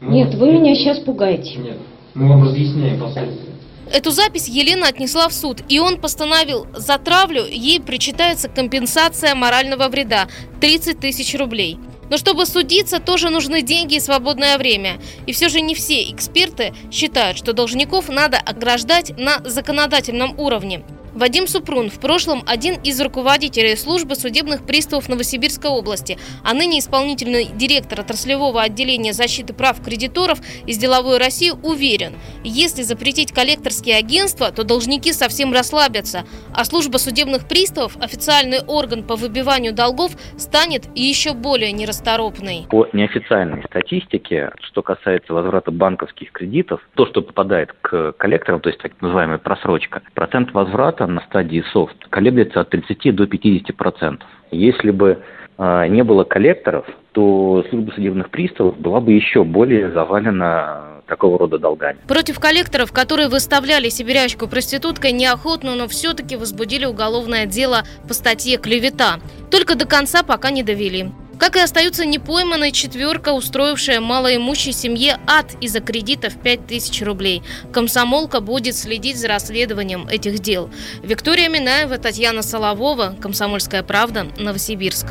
Ну, 0.00 0.10
Нет, 0.12 0.34
вы 0.34 0.52
меня 0.52 0.74
сейчас 0.74 1.00
пугаете. 1.00 1.56
Нет, 1.56 1.78
мы 2.14 2.28
вам 2.28 2.44
разъясняем 2.44 3.00
последствия. 3.00 3.48
Эту 3.90 4.10
запись 4.10 4.48
Елена 4.48 4.88
отнесла 4.88 5.28
в 5.28 5.32
суд, 5.32 5.62
и 5.68 5.80
он 5.80 5.98
постановил 5.98 6.66
за 6.74 6.98
травлю 6.98 7.46
ей 7.46 7.80
причитается 7.80 8.48
компенсация 8.48 9.34
морального 9.34 9.88
вреда– 9.88 10.28
30 10.60 11.00
тысяч 11.00 11.34
рублей. 11.34 11.78
Но 12.10 12.16
чтобы 12.16 12.46
судиться, 12.46 13.00
тоже 13.00 13.30
нужны 13.30 13.62
деньги 13.62 13.96
и 13.96 14.00
свободное 14.00 14.56
время. 14.58 14.98
И 15.26 15.32
все 15.32 15.48
же 15.48 15.60
не 15.60 15.74
все 15.74 16.10
эксперты 16.10 16.74
считают, 16.90 17.36
что 17.36 17.52
должников 17.52 18.08
надо 18.08 18.38
ограждать 18.38 19.18
на 19.18 19.40
законодательном 19.44 20.38
уровне. 20.38 20.82
Вадим 21.18 21.48
Супрун 21.48 21.90
в 21.90 21.98
прошлом 21.98 22.44
один 22.46 22.76
из 22.80 23.00
руководителей 23.00 23.74
службы 23.74 24.14
судебных 24.14 24.64
приставов 24.64 25.08
Новосибирской 25.08 25.68
области, 25.68 26.16
а 26.44 26.54
ныне 26.54 26.78
исполнительный 26.78 27.46
директор 27.46 27.98
отраслевого 27.98 28.62
отделения 28.62 29.12
защиты 29.12 29.52
прав 29.52 29.82
кредиторов 29.82 30.38
из 30.64 30.78
«Деловой 30.78 31.18
России» 31.18 31.50
уверен, 31.50 32.12
если 32.44 32.82
запретить 32.82 33.32
коллекторские 33.32 33.96
агентства, 33.96 34.52
то 34.52 34.62
должники 34.62 35.12
совсем 35.12 35.52
расслабятся, 35.52 36.22
а 36.54 36.64
служба 36.64 36.98
судебных 36.98 37.48
приставов, 37.48 37.96
официальный 37.96 38.60
орган 38.64 39.02
по 39.02 39.16
выбиванию 39.16 39.74
долгов, 39.74 40.12
станет 40.36 40.84
еще 40.94 41.34
более 41.34 41.72
нерасторопной. 41.72 42.66
По 42.70 42.86
неофициальной 42.92 43.64
статистике, 43.64 44.52
что 44.60 44.82
касается 44.82 45.32
возврата 45.32 45.72
банковских 45.72 46.30
кредитов, 46.30 46.80
то, 46.94 47.06
что 47.06 47.22
попадает 47.22 47.72
к 47.80 48.12
коллекторам, 48.12 48.60
то 48.60 48.68
есть 48.68 48.80
так 48.80 48.92
называемая 49.00 49.38
просрочка, 49.38 50.00
процент 50.14 50.52
возврата 50.52 51.07
на 51.14 51.20
стадии 51.22 51.64
софт 51.72 51.96
колеблется 52.10 52.60
от 52.60 52.70
30 52.70 53.14
до 53.14 53.26
50 53.26 53.76
процентов. 53.76 54.28
Если 54.50 54.90
бы 54.90 55.18
э, 55.58 55.86
не 55.88 56.02
было 56.04 56.24
коллекторов, 56.24 56.86
то 57.12 57.64
служба 57.70 57.92
судебных 57.92 58.30
приставов 58.30 58.78
была 58.78 59.00
бы 59.00 59.12
еще 59.12 59.44
более 59.44 59.90
завалена 59.90 61.02
такого 61.08 61.38
рода 61.38 61.58
долгами. 61.58 61.98
Против 62.06 62.38
коллекторов, 62.38 62.92
которые 62.92 63.28
выставляли 63.28 63.88
сибирячку 63.88 64.46
проституткой, 64.46 65.12
неохотно, 65.12 65.74
но 65.74 65.88
все-таки 65.88 66.36
возбудили 66.36 66.84
уголовное 66.84 67.46
дело 67.46 67.82
по 68.06 68.14
статье 68.14 68.58
«Клевета». 68.58 69.16
Только 69.50 69.74
до 69.76 69.86
конца 69.86 70.22
пока 70.22 70.50
не 70.50 70.62
довели. 70.62 71.10
Как 71.38 71.56
и 71.56 71.60
остается 71.60 72.04
непойманной 72.04 72.72
четверка, 72.72 73.32
устроившая 73.32 74.00
малоимущей 74.00 74.72
семье 74.72 75.18
ад 75.26 75.52
из-за 75.60 75.80
кредитов 75.80 76.34
5000 76.42 77.02
рублей. 77.02 77.42
Комсомолка 77.72 78.40
будет 78.40 78.76
следить 78.76 79.18
за 79.18 79.28
расследованием 79.28 80.08
этих 80.08 80.40
дел. 80.40 80.68
Виктория 81.02 81.48
Минаева, 81.48 81.98
Татьяна 81.98 82.42
Соловова, 82.42 83.14
Комсомольская 83.20 83.82
правда, 83.82 84.26
Новосибирск. 84.36 85.06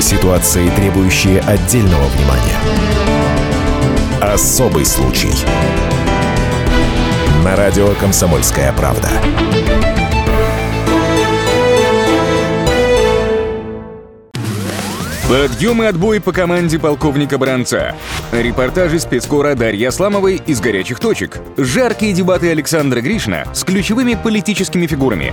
Ситуации, 0.00 0.70
требующие 0.76 1.40
отдельного 1.40 2.06
внимания. 2.06 2.56
Особый 4.22 4.84
случай. 4.84 5.30
На 7.44 7.56
радио 7.56 7.94
«Комсомольская 7.94 8.72
правда». 8.72 9.10
Подъем 15.30 15.80
и 15.80 15.86
отбой 15.86 16.20
по 16.20 16.32
команде 16.32 16.76
полковника 16.80 17.38
Бранца. 17.38 17.94
Репортажи 18.32 18.98
спецкора 18.98 19.54
Дарьи 19.54 19.84
Асламовой 19.84 20.42
из 20.44 20.60
«Горячих 20.60 20.98
точек». 20.98 21.38
Жаркие 21.56 22.12
дебаты 22.12 22.50
Александра 22.50 23.00
Гришина 23.00 23.44
с 23.54 23.62
ключевыми 23.62 24.18
политическими 24.20 24.88
фигурами. 24.88 25.32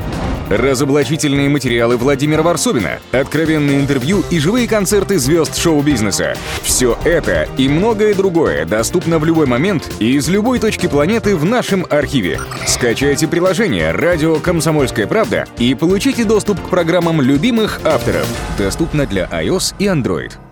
Разоблачительные 0.52 1.50
материалы 1.50 1.98
Владимира 1.98 2.44
Варсобина. 2.44 3.00
Откровенные 3.12 3.80
интервью 3.80 4.24
и 4.30 4.38
живые 4.38 4.68
концерты 4.68 5.18
звезд 5.18 5.58
шоу-бизнеса. 5.58 6.36
Все 6.62 6.96
это 7.04 7.48
и 7.58 7.68
многое 7.68 8.14
другое 8.14 8.66
доступно 8.66 9.18
в 9.18 9.26
любой 9.26 9.48
момент 9.48 9.90
и 9.98 10.14
из 10.14 10.30
любой 10.30 10.60
точки 10.60 10.86
планеты 10.86 11.36
в 11.36 11.44
нашем 11.44 11.88
архиве. 11.90 12.40
Скачайте 12.68 13.28
приложение 13.28 13.92
«Радио 13.94 14.36
Комсомольская 14.36 15.08
правда» 15.08 15.48
и 15.58 15.74
получите 15.74 16.24
доступ 16.24 16.62
к 16.62 16.70
программам 16.70 17.20
любимых 17.20 17.82
авторов. 17.84 18.28
Доступно 18.60 19.08
для 19.08 19.26
iOS 19.26 19.74
и 19.80 19.87
Android. 19.88 20.47